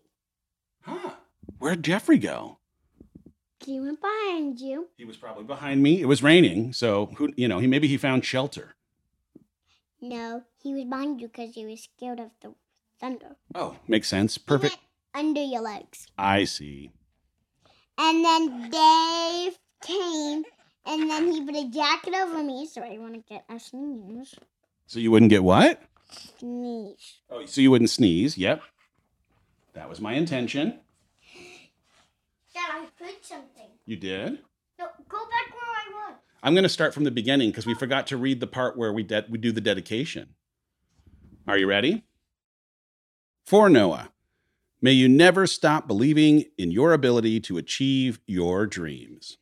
Huh. 0.83 1.11
Where'd 1.61 1.85
Jeffrey 1.85 2.19
go? 2.19 2.59
He 3.65 3.79
went 3.79 4.01
behind 4.01 4.59
you. 4.59 4.89
He 4.97 5.05
was 5.05 5.17
probably 5.17 5.45
behind 5.45 5.81
me. 5.81 6.01
It 6.01 6.07
was 6.07 6.25
raining, 6.25 6.73
so 6.73 7.07
who, 7.19 7.33
you 7.37 7.47
know, 7.47 7.61
he 7.61 7.69
maybe 7.69 7.87
he 7.87 7.97
found 7.97 8.25
shelter. 8.25 8.75
No, 10.01 10.43
he 10.61 10.75
was 10.75 10.87
behind 10.87 11.21
you 11.21 11.29
because 11.29 11.55
he 11.55 11.65
was 11.65 11.83
scared 11.83 12.19
of 12.19 12.31
the 12.41 12.55
thunder. 13.01 13.37
Oh, 13.55 13.77
makes 13.89 14.09
sense. 14.09 14.39
Perfect. 14.39 14.77
Under 15.15 15.43
your 15.43 15.63
legs. 15.63 16.07
I 16.17 16.45
see. 16.45 16.93
And 17.99 18.25
then 18.25 18.71
Dave 18.71 19.59
came, 19.83 20.45
and 20.87 21.11
then 21.11 21.33
he 21.33 21.45
put 21.45 21.57
a 21.57 21.69
jacket 21.69 22.15
over 22.15 22.43
me 22.43 22.67
so 22.67 22.83
I 22.83 22.97
want 22.99 23.15
to 23.15 23.23
get 23.29 23.45
a 23.51 23.59
sneeze. 23.59 24.35
So 24.87 24.99
you 24.99 25.11
wouldn't 25.11 25.31
get 25.31 25.45
what? 25.45 25.83
Sneeze. 26.39 27.19
Oh, 27.31 27.45
so 27.47 27.61
you 27.61 27.71
wouldn't 27.71 27.91
sneeze. 27.91 28.39
Yep. 28.39 28.63
That 29.75 29.89
was 29.89 30.01
my 30.01 30.15
intention. 30.15 30.81
Dad, 32.55 32.71
I 32.71 32.87
heard 32.99 33.15
something. 33.23 33.69
You 33.87 33.97
did? 33.97 34.39
No, 34.79 34.87
go 35.09 35.19
back 35.19 35.53
where 35.53 35.71
I 35.71 36.11
was. 36.11 36.15
I'm 36.43 36.55
going 36.55 36.65
to 36.65 36.69
start 36.69 36.95
from 36.95 37.05
the 37.05 37.11
beginning 37.11 37.51
because 37.51 37.67
we 37.67 37.75
forgot 37.75 38.07
to 38.09 38.17
read 38.17 38.41
the 38.41 38.47
part 38.47 38.77
where 38.77 38.93
we, 38.93 39.03
de- 39.03 39.27
we 39.29 39.39
do 39.39 39.53
the 39.53 39.61
dedication. 39.61 40.35
Are 41.47 41.59
you 41.59 41.67
ready? 41.69 42.05
For 43.51 43.69
Noah, 43.69 44.13
may 44.81 44.93
you 44.93 45.09
never 45.09 45.45
stop 45.45 45.89
believing 45.89 46.45
in 46.57 46.71
your 46.71 46.93
ability 46.93 47.41
to 47.41 47.59
achieve 47.59 48.21
your 48.25 48.65
dreams. 48.65 49.39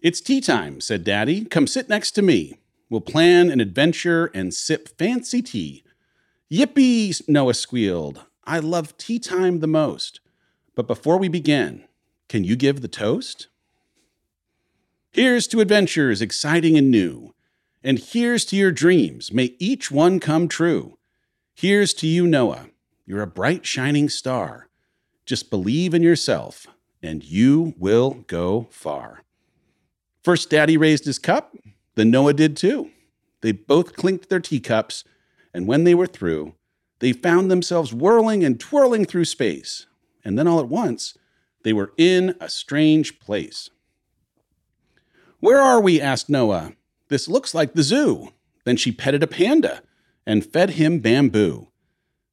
It's 0.00 0.22
tea 0.22 0.40
time, 0.40 0.80
said 0.80 1.04
Daddy. 1.04 1.44
Come 1.44 1.66
sit 1.66 1.90
next 1.90 2.12
to 2.12 2.22
me. 2.22 2.60
We'll 2.88 3.02
plan 3.02 3.50
an 3.50 3.60
adventure 3.60 4.30
and 4.32 4.54
sip 4.54 4.88
fancy 4.96 5.42
tea. 5.42 5.84
Yippee, 6.50 7.28
Noah 7.28 7.52
squealed. 7.52 8.24
I 8.44 8.58
love 8.60 8.96
tea 8.96 9.18
time 9.18 9.60
the 9.60 9.66
most. 9.66 10.20
But 10.74 10.86
before 10.86 11.18
we 11.18 11.28
begin, 11.28 11.84
can 12.30 12.42
you 12.42 12.56
give 12.56 12.80
the 12.80 12.88
toast? 12.88 13.48
Here's 15.10 15.46
to 15.48 15.60
adventures 15.60 16.22
exciting 16.22 16.78
and 16.78 16.90
new. 16.90 17.34
And 17.84 17.98
here's 17.98 18.46
to 18.46 18.56
your 18.56 18.72
dreams. 18.72 19.30
May 19.30 19.56
each 19.58 19.90
one 19.90 20.18
come 20.18 20.48
true. 20.48 20.96
Here's 21.54 21.92
to 21.94 22.06
you, 22.06 22.26
Noah. 22.26 22.68
You're 23.06 23.22
a 23.22 23.26
bright, 23.26 23.66
shining 23.66 24.08
star. 24.08 24.68
Just 25.26 25.50
believe 25.50 25.94
in 25.94 26.02
yourself, 26.02 26.66
and 27.02 27.22
you 27.22 27.74
will 27.78 28.24
go 28.26 28.68
far. 28.70 29.22
First, 30.22 30.50
Daddy 30.50 30.76
raised 30.76 31.04
his 31.04 31.18
cup, 31.18 31.54
then 31.94 32.10
Noah 32.10 32.32
did 32.32 32.56
too. 32.56 32.90
They 33.42 33.52
both 33.52 33.96
clinked 33.96 34.28
their 34.28 34.40
teacups, 34.40 35.04
and 35.52 35.66
when 35.66 35.84
they 35.84 35.94
were 35.94 36.06
through, 36.06 36.54
they 37.00 37.12
found 37.12 37.50
themselves 37.50 37.92
whirling 37.92 38.44
and 38.44 38.58
twirling 38.58 39.04
through 39.04 39.24
space. 39.26 39.86
And 40.24 40.38
then 40.38 40.46
all 40.46 40.60
at 40.60 40.68
once, 40.68 41.18
they 41.64 41.72
were 41.72 41.92
in 41.96 42.36
a 42.40 42.48
strange 42.48 43.18
place. 43.18 43.68
Where 45.40 45.60
are 45.60 45.80
we? 45.80 46.00
asked 46.00 46.30
Noah. 46.30 46.72
This 47.08 47.28
looks 47.28 47.54
like 47.54 47.74
the 47.74 47.82
zoo. 47.82 48.28
Then 48.64 48.76
she 48.76 48.92
petted 48.92 49.22
a 49.22 49.26
panda 49.26 49.82
and 50.26 50.44
fed 50.44 50.70
him 50.70 50.98
bamboo. 50.98 51.68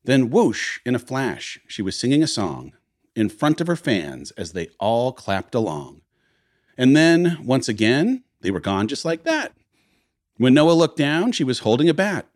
Then, 0.04 0.30
whoosh, 0.30 0.80
in 0.86 0.96
a 0.96 1.00
flash, 1.00 1.60
she 1.68 1.82
was 1.82 1.98
singing 1.98 2.24
a 2.24 2.28
song 2.28 2.74
in 3.16 3.30
front 3.30 3.60
of 3.60 3.68
her 3.68 3.76
fans 3.76 4.32
as 4.32 4.54
they 4.54 4.70
all 4.80 5.12
clapped 5.12 5.54
along. 5.54 6.02
And 6.78 6.96
then, 6.96 7.38
once 7.44 7.68
again, 7.68 8.24
they 8.42 8.52
were 8.52 8.60
gone 8.60 8.88
just 8.88 9.04
like 9.04 9.24
that. 9.24 9.54
When 10.38 10.54
Noah 10.54 10.72
looked 10.72 10.98
down, 10.98 11.34
she 11.34 11.44
was 11.44 11.60
holding 11.60 11.90
a 11.90 11.94
bat. 11.94 12.28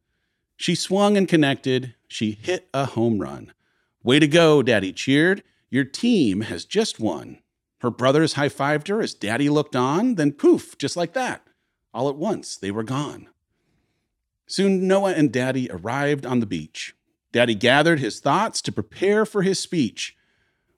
She 0.58 0.76
swung 0.76 1.16
and 1.16 1.28
connected. 1.28 1.96
She 2.08 2.32
hit 2.32 2.68
a 2.74 2.86
home 2.86 3.20
run. 3.20 3.54
Way 4.04 4.20
to 4.20 4.28
go, 4.28 4.62
Daddy 4.62 4.92
cheered. 4.92 5.44
Your 5.70 5.86
team 5.86 6.42
has 6.42 6.66
just 6.66 7.00
won. 7.00 7.40
Her 7.80 7.90
brothers 7.90 8.34
high 8.34 8.50
fived 8.50 8.88
her 8.90 9.02
as 9.02 9.14
Daddy 9.14 9.50
looked 9.50 9.76
on, 9.76 10.16
then 10.16 10.34
poof, 10.34 10.78
just 10.78 10.96
like 10.96 11.14
that. 11.14 11.48
All 11.94 12.10
at 12.10 12.16
once, 12.16 12.58
they 12.58 12.72
were 12.72 12.84
gone. 12.84 13.30
Soon 14.54 14.88
Noah 14.88 15.14
and 15.14 15.32
Daddy 15.32 15.68
arrived 15.72 16.28
on 16.28 16.40
the 16.40 16.46
beach. 16.46 16.94
Daddy 17.32 17.56
gathered 17.56 18.00
his 18.00 18.20
thoughts 18.20 18.62
to 18.62 18.72
prepare 18.72 19.26
for 19.26 19.42
his 19.42 19.58
speech. 19.58 20.16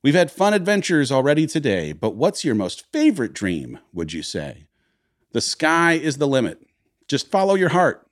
We've 0.02 0.16
had 0.16 0.32
fun 0.32 0.54
adventures 0.54 1.12
already 1.12 1.46
today, 1.46 1.92
but 1.92 2.16
what's 2.16 2.46
your 2.46 2.56
most 2.56 2.90
favorite 2.94 3.34
dream, 3.34 3.80
would 3.92 4.14
you 4.14 4.24
say? 4.24 4.68
The 5.34 5.42
sky 5.42 5.92
is 5.92 6.20
the 6.20 6.26
limit. 6.26 6.66
Just 7.10 7.30
follow 7.30 7.56
your 7.56 7.68
heart. 7.68 8.08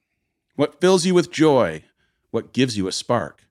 What 0.58 0.82
fills 0.82 1.06
you 1.06 1.14
with 1.14 1.32
joy? 1.32 1.86
What 2.32 2.52
gives 2.52 2.76
you 2.76 2.90
a 2.90 2.92
spark? 2.92 3.46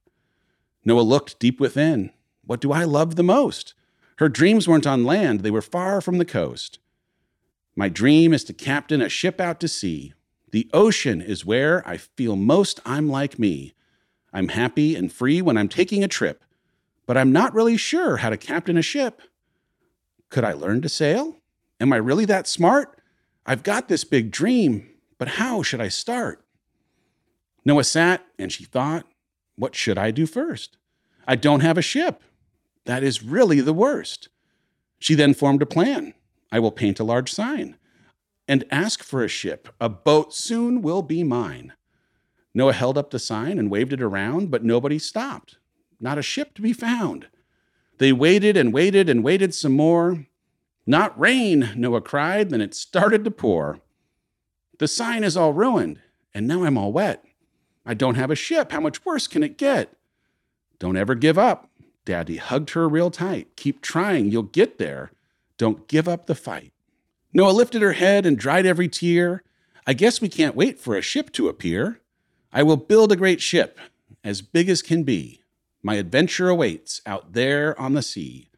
Noah 0.85 1.01
looked 1.01 1.39
deep 1.39 1.59
within. 1.59 2.13
What 2.45 2.61
do 2.61 2.73
I 2.73 2.85
love 2.85 3.17
the 3.17 3.23
most? 3.23 3.73
Her 4.17 4.29
dreams 4.29 4.69
weren't 4.69 4.87
on 4.87 5.07
land, 5.07 5.41
they 5.41 5.51
were 5.51 5.63
far 5.63 6.03
from 6.03 6.19
the 6.19 6.27
coast. 6.27 6.79
My 7.75 7.89
dream 7.89 8.35
is 8.35 8.45
to 8.45 8.53
captain 8.53 9.01
a 9.01 9.09
ship 9.09 9.41
out 9.41 9.61
to 9.61 9.67
sea. 9.67 10.13
The 10.53 10.69
ocean 10.75 11.23
is 11.23 11.47
where 11.47 11.87
I 11.89 11.97
feel 11.97 12.37
most 12.37 12.79
I'm 12.85 13.09
like 13.09 13.39
me. 13.39 13.73
I'm 14.35 14.49
happy 14.49 14.95
and 14.95 15.11
free 15.11 15.41
when 15.41 15.57
I'm 15.57 15.69
taking 15.69 16.05
a 16.05 16.09
trip, 16.09 16.45
but 17.07 17.17
I'm 17.17 17.33
not 17.33 17.55
really 17.55 17.79
sure 17.79 18.19
how 18.19 18.29
to 18.29 18.37
captain 18.37 18.77
a 18.77 18.83
ship. 18.83 19.23
Could 20.29 20.45
I 20.45 20.53
learn 20.53 20.83
to 20.83 20.91
sail? 20.91 21.39
Am 21.81 21.93
I 21.93 21.97
really 21.97 22.27
that 22.27 22.47
smart? 22.47 23.01
I've 23.47 23.63
got 23.63 23.89
this 23.89 24.05
big 24.05 24.31
dream, 24.31 24.91
but 25.19 25.29
how 25.29 25.63
should 25.63 25.81
I 25.81 25.89
start? 25.89 26.45
Noah 27.65 27.85
sat 27.85 28.25
and 28.39 28.53
she 28.53 28.65
thought, 28.65 29.07
what 29.57 29.75
should 29.75 29.97
I 29.97 30.11
do 30.11 30.27
first? 30.27 30.77
I 31.27 31.35
don't 31.35 31.61
have 31.61 31.79
a 31.79 31.83
ship. 31.83 32.23
That 32.85 33.03
is 33.03 33.23
really 33.23 33.61
the 33.61 33.73
worst. 33.73 34.29
She 34.99 35.15
then 35.15 35.33
formed 35.33 35.63
a 35.63 35.67
plan. 35.67 36.13
I 36.51 36.59
will 36.59 36.73
paint 36.73 37.01
a 37.01 37.05
large 37.05 37.33
sign 37.33 37.79
and 38.49 38.65
ask 38.71 39.03
for 39.03 39.23
a 39.23 39.29
ship. 39.29 39.69
A 39.81 39.89
boat 39.89 40.35
soon 40.35 40.83
will 40.83 41.03
be 41.03 41.23
mine. 41.23 41.73
Noah 42.55 42.73
held 42.73 42.99
up 42.99 43.11
the 43.11 43.19
sign 43.19 43.59
and 43.59 43.71
waved 43.71 43.93
it 43.93 44.03
around, 44.03 44.51
but 44.51 44.65
nobody 44.65 44.99
stopped. 44.99 45.59
Not 46.01 46.19
a 46.19 46.23
ship 46.23 46.55
to 46.55 46.63
be 46.63 46.73
found. 46.73 47.29
They 47.99 48.13
waited 48.13 48.57
and 48.57 48.73
waited 48.73 49.09
and 49.09 49.23
waited 49.23 49.55
some 49.55 49.73
more. 49.73 50.27
Not 50.87 51.19
rain, 51.19 51.73
Noah 51.77 52.01
cried, 52.01 52.51
then 52.51 52.61
it 52.61 52.75
started 52.75 53.25
to 53.25 53.31
pour. 53.31 53.81
The 54.79 54.89
sign 54.89 55.23
is 55.23 55.37
all 55.37 55.53
ruined, 55.53 56.01
and 56.35 56.47
now 56.49 56.65
I'm 56.65 56.77
all 56.77 56.93
wet. 56.93 57.25
I 57.87 57.95
don't 57.95 58.17
have 58.17 58.31
a 58.31 58.37
ship. 58.37 58.73
How 58.73 58.81
much 58.81 59.05
worse 59.05 59.27
can 59.27 59.43
it 59.43 59.57
get? 59.59 59.97
Don't 60.79 60.97
ever 60.97 61.15
give 61.15 61.39
up. 61.39 61.71
Daddy 62.05 62.39
hugged 62.39 62.71
her 62.71 62.89
real 62.89 63.11
tight. 63.11 63.55
Keep 63.57 63.81
trying, 63.81 64.31
you'll 64.31 64.43
get 64.43 64.79
there. 64.79 65.13
Don't 65.57 65.87
give 65.87 66.09
up 66.09 66.27
the 66.27 66.35
fight. 66.35 66.73
Noah 67.33 67.53
lifted 67.53 67.83
her 67.83 67.93
head 67.93 68.27
and 68.27 68.39
dried 68.39 68.67
every 68.67 68.89
tear. 68.89 69.43
I 69.87 69.95
guess 69.95 70.21
we 70.21 70.29
can't 70.29 70.57
wait 70.57 70.79
for 70.79 70.97
a 70.97 71.03
ship 71.03 71.33
to 71.33 71.49
appear. 71.49 72.01
I 72.53 72.63
will 72.63 72.77
build 72.77 73.11
a 73.11 73.17
great 73.17 73.41
ship, 73.41 73.79
as 74.23 74.43
big 74.43 74.69
as 74.69 74.83
can 74.83 75.03
be. 75.03 75.43
My 75.83 75.95
adventure 75.95 76.49
awaits 76.49 77.01
out 77.07 77.33
there 77.33 77.79
on 77.81 77.95
the 77.95 78.03
sea. 78.03 78.51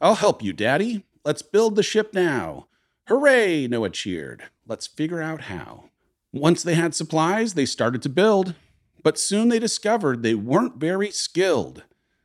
I'll 0.00 0.16
help 0.16 0.42
you, 0.42 0.52
Daddy. 0.52 1.04
Let's 1.24 1.42
build 1.42 1.76
the 1.76 1.82
ship 1.82 2.12
now. 2.12 2.66
Hooray, 3.08 3.68
Noah 3.68 3.90
cheered. 3.90 4.44
Let's 4.66 4.86
figure 4.86 5.22
out 5.22 5.42
how. 5.42 5.90
Once 6.32 6.62
they 6.62 6.74
had 6.74 6.94
supplies, 6.94 7.54
they 7.54 7.64
started 7.64 8.02
to 8.02 8.08
build, 8.08 8.54
but 9.02 9.18
soon 9.18 9.48
they 9.48 9.60
discovered 9.60 10.22
they 10.22 10.34
weren't 10.34 10.76
very 10.76 11.10
skilled. 11.10 11.84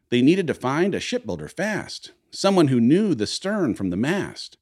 They 0.10 0.22
needed 0.22 0.48
to 0.48 0.54
find 0.54 0.94
a 0.94 1.00
shipbuilder 1.00 1.48
fast, 1.48 2.12
someone 2.32 2.68
who 2.68 2.82
knew 2.82 3.14
the 3.14 3.28
stern 3.28 3.76
from 3.76 3.92
the 3.92 3.96
mast. 3.98 4.58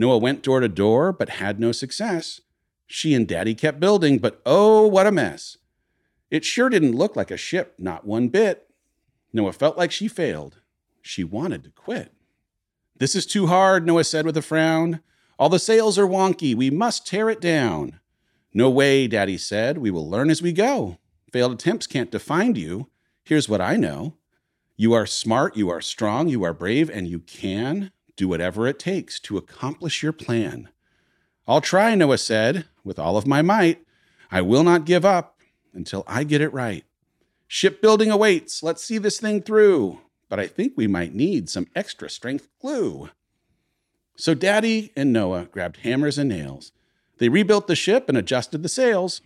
Noah 0.00 0.16
went 0.16 0.42
door 0.42 0.60
to 0.60 0.68
door, 0.68 1.12
but 1.12 1.28
had 1.28 1.60
no 1.60 1.72
success. 1.72 2.40
She 2.86 3.12
and 3.12 3.28
Daddy 3.28 3.54
kept 3.54 3.80
building, 3.80 4.16
but 4.16 4.40
oh, 4.46 4.86
what 4.86 5.06
a 5.06 5.12
mess. 5.12 5.58
It 6.30 6.42
sure 6.42 6.70
didn't 6.70 6.96
look 6.96 7.16
like 7.16 7.30
a 7.30 7.36
ship, 7.36 7.74
not 7.76 8.06
one 8.06 8.28
bit. 8.28 8.70
Noah 9.34 9.52
felt 9.52 9.76
like 9.76 9.92
she 9.92 10.08
failed. 10.08 10.56
She 11.02 11.22
wanted 11.22 11.64
to 11.64 11.70
quit. 11.70 12.14
This 12.96 13.14
is 13.14 13.26
too 13.26 13.48
hard, 13.48 13.86
Noah 13.86 14.04
said 14.04 14.24
with 14.24 14.38
a 14.38 14.42
frown. 14.42 15.00
All 15.38 15.50
the 15.50 15.58
sails 15.58 15.98
are 15.98 16.06
wonky. 16.06 16.54
We 16.54 16.70
must 16.70 17.06
tear 17.06 17.28
it 17.28 17.40
down. 17.42 18.00
No 18.54 18.70
way, 18.70 19.06
Daddy 19.06 19.36
said. 19.36 19.76
We 19.76 19.90
will 19.90 20.08
learn 20.08 20.30
as 20.30 20.40
we 20.40 20.54
go. 20.54 20.96
Failed 21.30 21.52
attempts 21.52 21.86
can't 21.86 22.10
define 22.10 22.54
you. 22.54 22.88
Here's 23.22 23.50
what 23.50 23.60
I 23.60 23.76
know 23.76 24.14
you 24.78 24.94
are 24.94 25.04
smart, 25.04 25.58
you 25.58 25.68
are 25.68 25.82
strong, 25.82 26.26
you 26.28 26.42
are 26.42 26.54
brave, 26.54 26.88
and 26.88 27.06
you 27.06 27.18
can 27.18 27.92
do 28.20 28.28
whatever 28.28 28.66
it 28.66 28.78
takes 28.78 29.18
to 29.18 29.38
accomplish 29.38 30.02
your 30.02 30.12
plan. 30.12 30.68
I'll 31.48 31.62
try, 31.62 31.94
Noah 31.94 32.18
said, 32.18 32.66
with 32.84 32.98
all 32.98 33.16
of 33.16 33.26
my 33.26 33.40
might. 33.40 33.82
I 34.30 34.42
will 34.42 34.62
not 34.62 34.84
give 34.84 35.06
up 35.06 35.40
until 35.72 36.04
I 36.06 36.24
get 36.24 36.42
it 36.42 36.52
right. 36.52 36.84
Shipbuilding 37.48 38.10
awaits. 38.10 38.62
Let's 38.62 38.84
see 38.84 38.98
this 38.98 39.18
thing 39.18 39.40
through. 39.40 40.00
But 40.28 40.38
I 40.38 40.46
think 40.46 40.74
we 40.76 40.86
might 40.86 41.14
need 41.14 41.48
some 41.48 41.66
extra 41.74 42.10
strength 42.10 42.46
glue. 42.60 43.08
So 44.16 44.34
Daddy 44.34 44.92
and 44.94 45.14
Noah 45.14 45.46
grabbed 45.46 45.78
hammers 45.78 46.18
and 46.18 46.28
nails. 46.28 46.72
They 47.16 47.30
rebuilt 47.30 47.68
the 47.68 47.74
ship 47.74 48.06
and 48.10 48.18
adjusted 48.18 48.62
the 48.62 48.68
sails. 48.68 49.22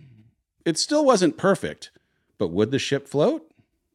It 0.64 0.78
still 0.78 1.04
wasn't 1.04 1.36
perfect, 1.36 1.90
but 2.38 2.52
would 2.52 2.70
the 2.70 2.78
ship 2.78 3.08
float? 3.08 3.50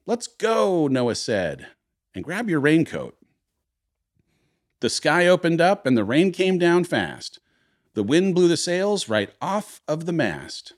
Let's 0.05 0.27
go, 0.27 0.87
Noah 0.87 1.15
said, 1.15 1.67
and 2.13 2.25
grab 2.25 2.49
your 2.49 2.59
raincoat. 2.59 3.15
The 4.81 4.89
sky 4.89 5.27
opened 5.27 5.59
up 5.59 5.85
and 5.85 5.97
the 5.97 6.03
rain 6.03 6.31
came 6.31 6.57
down 6.57 6.85
fast. 6.85 7.39
The 7.95 8.03
wind 8.03 8.35
blew 8.35 8.47
the 8.47 8.57
sails 8.57 9.09
right 9.09 9.29
off 9.41 9.81
of 9.87 10.05
the 10.05 10.13
mast. 10.13 10.73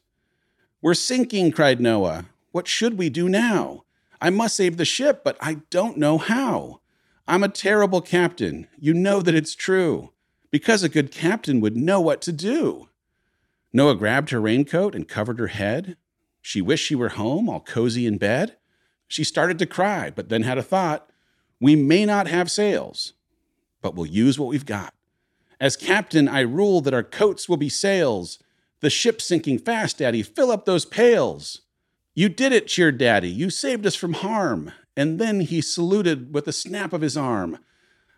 We're 0.82 0.96
sinking, 0.96 1.52
cried 1.52 1.80
Noah. 1.80 2.26
What 2.52 2.68
should 2.68 2.98
we 2.98 3.10
do 3.10 3.30
now? 3.30 3.84
I 4.20 4.30
must 4.32 4.56
save 4.56 4.78
the 4.78 4.86
ship, 4.86 5.24
but 5.24 5.38
I 5.40 5.62
don't 5.70 5.98
know 5.98 6.18
how. 6.18 6.82
I'm 7.28 7.44
a 7.44 7.50
terrible 7.50 8.02
captain. 8.02 8.68
You 8.80 8.94
know 8.94 9.22
that 9.22 9.36
it's 9.36 9.54
true. 9.54 10.12
Because 10.50 10.84
a 10.84 10.90
good 10.90 11.12
captain 11.12 11.62
would 11.62 11.78
know 11.78 12.02
what 12.02 12.22
to 12.24 12.32
do. 12.32 12.90
Noah 13.72 13.96
grabbed 13.96 14.32
her 14.32 14.42
raincoat 14.42 14.96
and 14.96 15.08
covered 15.08 15.40
her 15.40 15.48
head. 15.48 15.96
She 16.42 16.62
wished 16.62 16.86
she 16.86 16.96
were 16.96 17.10
home, 17.10 17.48
all 17.48 17.62
cozy 17.62 18.06
in 18.06 18.18
bed. 18.18 18.58
She 19.08 19.24
started 19.24 19.60
to 19.60 19.66
cry, 19.66 20.10
but 20.10 20.30
then 20.30 20.44
had 20.44 20.58
a 20.58 20.64
thought 20.64 21.10
We 21.60 21.76
may 21.76 22.06
not 22.06 22.28
have 22.28 22.50
sails, 22.50 23.14
but 23.82 23.96
we'll 23.96 24.06
use 24.06 24.40
what 24.40 24.50
we've 24.50 24.66
got. 24.66 24.94
As 25.60 25.76
captain, 25.78 26.28
I 26.28 26.42
rule 26.42 26.82
that 26.82 26.94
our 26.94 27.04
coats 27.04 27.48
will 27.48 27.58
be 27.58 27.70
sails. 27.70 28.40
The 28.80 28.90
ship's 28.90 29.26
sinking 29.26 29.60
fast, 29.60 30.00
Daddy. 30.00 30.24
Fill 30.24 30.52
up 30.52 30.66
those 30.66 30.86
pails. 30.86 31.62
You 32.16 32.30
did 32.30 32.52
it, 32.52 32.68
cheered 32.68 32.98
Daddy. 32.98 33.30
You 33.30 33.50
saved 33.50 33.86
us 33.86 33.96
from 33.96 34.14
harm. 34.14 34.72
And 34.98 35.20
then 35.20 35.42
he 35.42 35.62
saluted 35.62 36.34
with 36.34 36.48
a 36.48 36.54
snap 36.54 36.94
of 36.94 37.02
his 37.02 37.16
arm. 37.16 37.60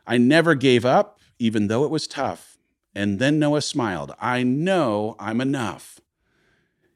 I 0.08 0.18
never 0.18 0.56
gave 0.56 0.86
up, 0.86 1.20
even 1.38 1.68
though 1.68 1.84
it 1.84 1.92
was 1.92 2.08
tough. 2.08 2.58
And 2.96 3.20
then 3.20 3.40
Noah 3.40 3.62
smiled. 3.62 4.14
I 4.20 4.44
know 4.44 5.16
I'm 5.20 5.42
enough. 5.42 6.00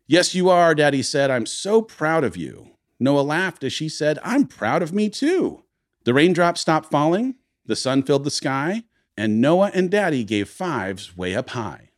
Yes, 0.07 0.33
you 0.33 0.49
are, 0.49 0.73
Daddy 0.73 1.01
said. 1.01 1.29
I'm 1.29 1.45
so 1.45 1.81
proud 1.81 2.23
of 2.23 2.37
you. 2.37 2.71
Noah 2.99 3.21
laughed 3.21 3.63
as 3.63 3.73
she 3.73 3.89
said, 3.89 4.17
I'm 4.23 4.45
proud 4.45 4.81
of 4.81 4.93
me 4.93 5.09
too. 5.09 5.63
The 6.05 6.13
raindrops 6.13 6.61
stopped 6.61 6.89
falling, 6.89 7.35
the 7.67 7.75
sun 7.75 8.03
filled 8.03 8.23
the 8.23 8.31
sky, 8.31 8.83
and 9.15 9.41
Noah 9.41 9.71
and 9.73 9.91
Daddy 9.91 10.23
gave 10.23 10.49
fives 10.49 11.15
way 11.15 11.35
up 11.35 11.51
high. 11.51 11.89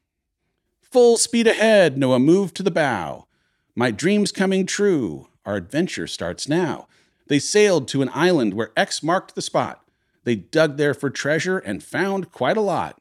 Full 0.81 1.17
speed 1.17 1.47
ahead, 1.47 1.97
Noah 1.97 2.19
moved 2.19 2.55
to 2.55 2.63
the 2.63 2.71
bow. 2.71 3.27
My 3.75 3.91
dream's 3.91 4.31
coming 4.31 4.65
true. 4.65 5.27
Our 5.45 5.55
adventure 5.55 6.07
starts 6.07 6.49
now. 6.49 6.87
They 7.27 7.39
sailed 7.39 7.87
to 7.89 8.01
an 8.01 8.09
island 8.13 8.55
where 8.55 8.71
X 8.75 9.03
marked 9.03 9.35
the 9.35 9.41
spot. 9.41 9.83
They 10.23 10.35
dug 10.35 10.77
there 10.77 10.93
for 10.93 11.09
treasure 11.09 11.59
and 11.59 11.83
found 11.83 12.31
quite 12.31 12.57
a 12.57 12.61
lot. 12.61 12.99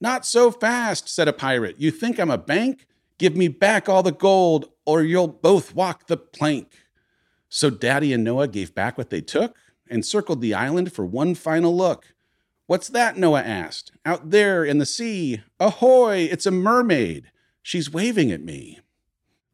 Not 0.00 0.26
so 0.26 0.50
fast, 0.50 1.08
said 1.08 1.28
a 1.28 1.32
pirate. 1.32 1.76
You 1.78 1.90
think 1.90 2.18
I'm 2.18 2.30
a 2.30 2.38
bank? 2.38 2.86
Give 3.18 3.36
me 3.36 3.48
back 3.48 3.88
all 3.88 4.02
the 4.02 4.12
gold, 4.12 4.70
or 4.84 5.02
you'll 5.02 5.28
both 5.28 5.74
walk 5.74 6.06
the 6.06 6.16
plank. 6.16 6.72
So 7.48 7.70
Daddy 7.70 8.12
and 8.12 8.24
Noah 8.24 8.48
gave 8.48 8.74
back 8.74 8.98
what 8.98 9.10
they 9.10 9.20
took 9.20 9.56
and 9.88 10.04
circled 10.04 10.40
the 10.40 10.54
island 10.54 10.92
for 10.92 11.04
one 11.04 11.34
final 11.34 11.76
look. 11.76 12.14
What's 12.66 12.88
that? 12.88 13.16
Noah 13.16 13.42
asked. 13.42 13.92
Out 14.04 14.30
there 14.30 14.64
in 14.64 14.78
the 14.78 14.86
sea. 14.86 15.42
Ahoy, 15.60 16.28
it's 16.30 16.46
a 16.46 16.50
mermaid. 16.50 17.30
She's 17.62 17.92
waving 17.92 18.32
at 18.32 18.42
me. 18.42 18.80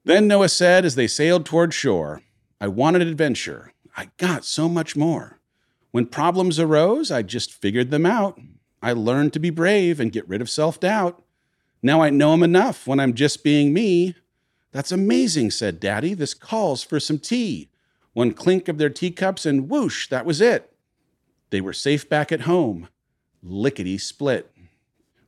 Then 0.04 0.26
Noah 0.26 0.48
said 0.48 0.84
as 0.84 0.94
they 0.94 1.06
sailed 1.06 1.46
toward 1.46 1.74
shore, 1.74 2.22
I 2.60 2.68
wanted 2.68 3.02
adventure. 3.02 3.72
I 3.96 4.10
got 4.16 4.44
so 4.44 4.68
much 4.68 4.96
more. 4.96 5.40
When 5.90 6.06
problems 6.06 6.58
arose, 6.58 7.10
I 7.10 7.22
just 7.22 7.52
figured 7.52 7.90
them 7.90 8.06
out. 8.06 8.40
I 8.82 8.92
learned 8.94 9.32
to 9.34 9.38
be 9.38 9.50
brave 9.50 10.00
and 10.00 10.10
get 10.10 10.28
rid 10.28 10.40
of 10.40 10.50
self 10.50 10.80
doubt. 10.80 11.22
Now 11.82 12.00
I 12.00 12.10
know 12.10 12.32
I'm 12.32 12.42
enough 12.42 12.86
when 12.86 12.98
I'm 12.98 13.14
just 13.14 13.44
being 13.44 13.72
me. 13.72 14.14
That's 14.72 14.90
amazing, 14.90 15.50
said 15.50 15.80
Daddy. 15.80 16.14
This 16.14 16.32
calls 16.32 16.82
for 16.82 16.98
some 16.98 17.18
tea. 17.18 17.68
One 18.12 18.32
clink 18.32 18.68
of 18.68 18.78
their 18.78 18.90
teacups, 18.90 19.46
and 19.46 19.68
whoosh, 19.68 20.08
that 20.08 20.26
was 20.26 20.40
it. 20.40 20.72
They 21.50 21.60
were 21.60 21.72
safe 21.72 22.08
back 22.08 22.32
at 22.32 22.42
home 22.42 22.88
lickety 23.42 23.98
split. 23.98 24.50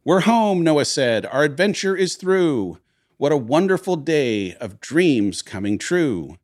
We're 0.05 0.20
home, 0.20 0.62
Noah 0.62 0.85
said. 0.85 1.27
Our 1.27 1.42
adventure 1.44 1.97
is 1.97 2.16
through. 2.16 2.79
What 3.16 3.33
a 3.33 3.37
wonderful 3.37 3.97
day 3.97 4.55
of 4.55 4.81
dreams 4.81 5.42
coming 5.42 5.79
true. 5.79 6.37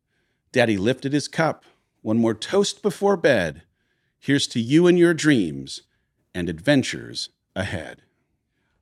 Daddy 0.53 0.77
lifted 0.77 1.13
his 1.13 1.29
cup. 1.29 1.65
One 2.03 2.19
more 2.19 2.35
toast 2.35 2.83
before 2.83 3.17
bed. 3.17 3.63
Here's 4.19 4.47
to 4.49 4.61
you 4.61 4.87
and 4.87 4.99
your 4.99 5.15
dreams 5.15 5.83
and 6.35 6.49
adventures 6.49 7.29
ahead. 7.55 8.03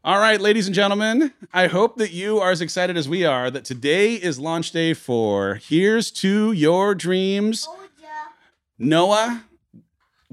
All 0.04 0.18
right, 0.18 0.40
ladies 0.40 0.66
and 0.66 0.74
gentlemen, 0.74 1.32
I 1.52 1.66
hope 1.66 1.96
that 1.96 2.12
you 2.12 2.38
are 2.38 2.50
as 2.50 2.60
excited 2.60 2.96
as 2.96 3.08
we 3.08 3.24
are 3.24 3.50
that 3.50 3.64
today 3.64 4.14
is 4.14 4.38
launch 4.38 4.70
day 4.70 4.94
for 4.94 5.56
Here's 5.56 6.10
to 6.12 6.52
Your 6.52 6.94
Dreams. 6.94 7.66
Told 7.66 7.78
ya. 8.00 8.08
Noah, 8.78 9.44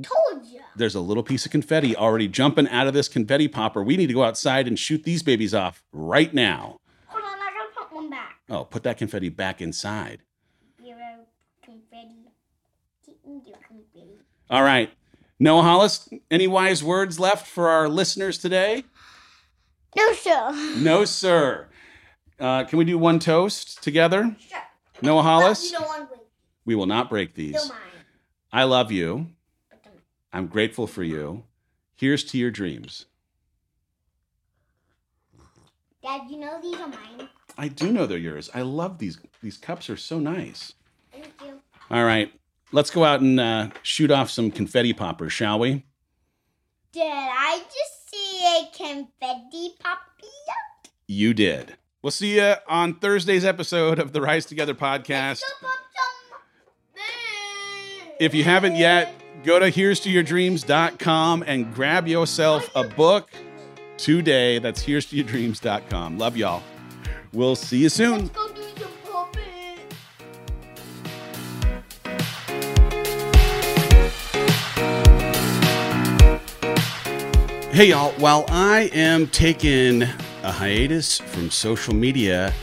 Told 0.02 0.46
ya. 0.46 0.62
there's 0.76 0.94
a 0.96 1.00
little 1.02 1.24
piece 1.24 1.46
of 1.46 1.52
confetti 1.52 1.96
already 1.96 2.28
jumping 2.28 2.68
out 2.70 2.86
of 2.88 2.94
this 2.94 3.10
confetti 3.10 3.48
popper. 3.48 3.84
We 3.84 3.98
need 3.98 4.08
to 4.08 4.14
go 4.14 4.24
outside 4.24 4.68
and 4.68 4.78
shoot 4.78 5.04
these 5.04 5.24
babies 5.24 5.54
off 5.54 5.84
right 5.92 6.32
now. 6.34 6.78
Hold 7.08 7.24
on, 7.24 7.30
I 7.40 7.52
gotta 7.52 7.88
put 7.90 7.96
one 7.96 8.10
back. 8.10 8.36
Oh, 8.50 8.66
put 8.66 8.84
that 8.84 8.98
confetti 9.00 9.30
back 9.30 9.62
inside. 9.62 10.22
Confetti. 11.64 12.12
All 14.50 14.62
right. 14.64 14.92
Noah 15.40 15.64
Hollis, 15.64 16.08
any 16.30 16.48
wise 16.48 16.84
words 16.84 17.20
left 17.20 17.48
for 17.48 17.68
our 17.70 17.90
listeners 17.90 18.38
today? 18.38 18.86
No, 19.96 20.14
sir. 20.14 20.74
No, 20.78 21.06
sir. 21.06 21.68
Uh, 22.40 22.66
can 22.66 22.78
we 22.78 22.86
do 22.86 22.98
one 22.98 23.20
toast 23.20 23.82
together? 23.82 24.36
Sure. 24.40 24.60
Noah 25.02 25.24
Hollis? 25.24 25.72
You 25.72 25.78
don't 25.78 25.88
want 25.88 26.10
to 26.10 26.14
wait. 26.14 26.22
We 26.66 26.76
will 26.76 26.86
not 26.86 27.10
break 27.10 27.34
these. 27.34 27.70
Mind. 27.70 27.82
I 28.52 28.64
love 28.64 28.92
you. 28.92 29.28
I'm 30.34 30.48
grateful 30.48 30.88
for 30.88 31.04
you. 31.04 31.44
Here's 31.96 32.24
to 32.26 32.38
your 32.38 32.52
dreams. 32.52 33.06
Dad, 36.04 36.24
you 36.30 36.38
know 36.38 36.60
these 36.62 36.76
are 36.76 36.88
mine. 36.88 37.30
I 37.58 37.70
do 37.70 37.92
know 37.92 38.06
they're 38.06 38.18
yours. 38.18 38.50
I 38.54 38.62
love 38.64 38.98
these. 38.98 39.18
These 39.42 39.58
cups 39.58 39.90
are 39.90 39.98
so 39.98 40.20
nice. 40.20 40.74
Thank 41.12 41.34
you. 41.44 41.62
All 41.90 42.04
right. 42.04 42.32
Let's 42.72 42.90
go 42.90 43.06
out 43.06 43.22
and 43.22 43.40
uh, 43.40 43.70
shoot 43.82 44.12
off 44.12 44.30
some 44.30 44.52
confetti 44.52 44.92
poppers, 44.92 45.32
shall 45.32 45.58
we? 45.60 45.86
Did 46.92 47.04
I 47.08 47.60
just 47.60 47.95
see 48.16 48.46
a 48.46 48.70
confetti 48.76 49.76
poppy? 49.80 50.28
You 51.08 51.34
did. 51.34 51.76
We'll 52.02 52.12
see 52.12 52.36
you 52.36 52.54
on 52.68 52.96
Thursday's 52.96 53.46
episode 53.46 54.00
of 54.00 54.14
the 54.14 54.22
Rise 54.22 54.46
Together 54.46 54.74
podcast. 54.74 55.42
If 58.20 58.34
you 58.34 58.44
haven't 58.44 58.76
yet, 58.76 59.14
go 59.44 59.60
to 59.60 59.70
here's 59.70 60.00
to 60.02 60.10
your 60.10 60.24
dreams.com 60.24 61.44
and 61.46 61.74
grab 61.74 62.08
yourself 62.08 62.70
a 62.76 62.84
book 62.84 63.30
today. 63.98 64.60
That's 64.60 64.82
here's 64.82 65.08
to 65.08 65.16
your 65.16 65.26
dreams.com. 65.26 66.18
Love 66.18 66.38
y'all. 66.38 66.64
We'll 67.34 67.56
see 67.56 67.80
you 67.80 67.90
soon. 67.90 68.30
Hey, 77.76 77.90
y'all. 77.90 78.14
While 78.20 78.46
I 78.48 78.90
am 78.94 79.28
taking 79.28 80.04
a 80.04 80.50
hiatus 80.50 81.20
from 81.20 81.52
social 81.52 81.94
media, 81.94 82.54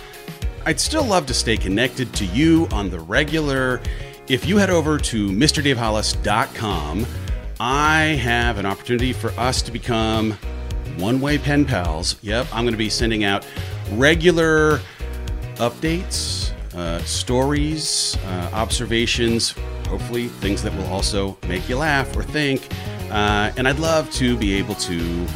I'd 0.64 0.80
still 0.80 1.04
love 1.04 1.26
to 1.26 1.34
stay 1.34 1.58
connected 1.58 2.14
to 2.14 2.24
you 2.24 2.66
on 2.72 2.88
the 2.88 2.98
regular. 2.98 3.82
If 4.28 4.46
you 4.46 4.56
head 4.56 4.70
over 4.70 4.96
to 4.96 5.28
MrDaveHollis.com, 5.28 7.06
I 7.60 8.00
have 8.22 8.56
an 8.56 8.64
opportunity 8.64 9.12
for 9.12 9.32
us 9.32 9.60
to 9.60 9.70
become 9.70 10.32
one 10.96 11.20
way 11.20 11.36
pen 11.36 11.66
pals. 11.66 12.16
Yep, 12.22 12.46
I'm 12.50 12.64
going 12.64 12.72
to 12.72 12.78
be 12.78 12.88
sending 12.88 13.22
out 13.22 13.46
regular 13.90 14.80
updates, 15.56 16.52
uh, 16.74 17.02
stories, 17.04 18.16
uh, 18.28 18.48
observations, 18.54 19.54
hopefully 19.88 20.28
things 20.28 20.62
that 20.62 20.74
will 20.74 20.86
also 20.86 21.36
make 21.46 21.68
you 21.68 21.76
laugh 21.76 22.16
or 22.16 22.22
think. 22.22 22.66
Uh, 23.12 23.52
and 23.56 23.68
I'd 23.68 23.78
love 23.78 24.10
to 24.12 24.36
be 24.36 24.54
able 24.54 24.74
to 24.76 25.26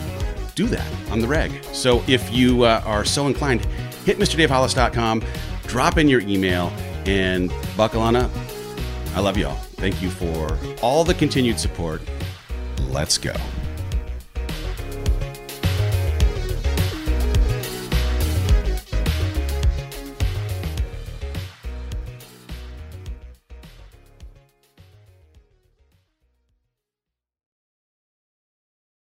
do 0.55 0.67
that 0.67 0.91
on 1.11 1.21
the 1.21 1.29
reg. 1.29 1.63
So 1.73 2.03
if 2.09 2.33
you 2.33 2.65
uh, 2.65 2.83
are 2.87 3.05
so 3.05 3.27
inclined, 3.27 3.65
hit 4.05 4.19
MrDaveHollis.com, 4.19 5.23
drop 5.67 5.99
in 5.99 6.09
your 6.09 6.21
email, 6.23 6.73
and 7.05 7.53
buckle 7.77 8.01
on 8.01 8.17
up. 8.17 8.31
I 9.15 9.21
love 9.21 9.37
you 9.37 9.47
all. 9.47 9.57
Thank 9.77 10.03
you 10.03 10.11
for 10.11 10.59
all 10.83 11.05
the 11.05 11.15
continued 11.15 11.61
support. 11.61 12.01
Let's 12.89 13.19
go. 13.19 13.35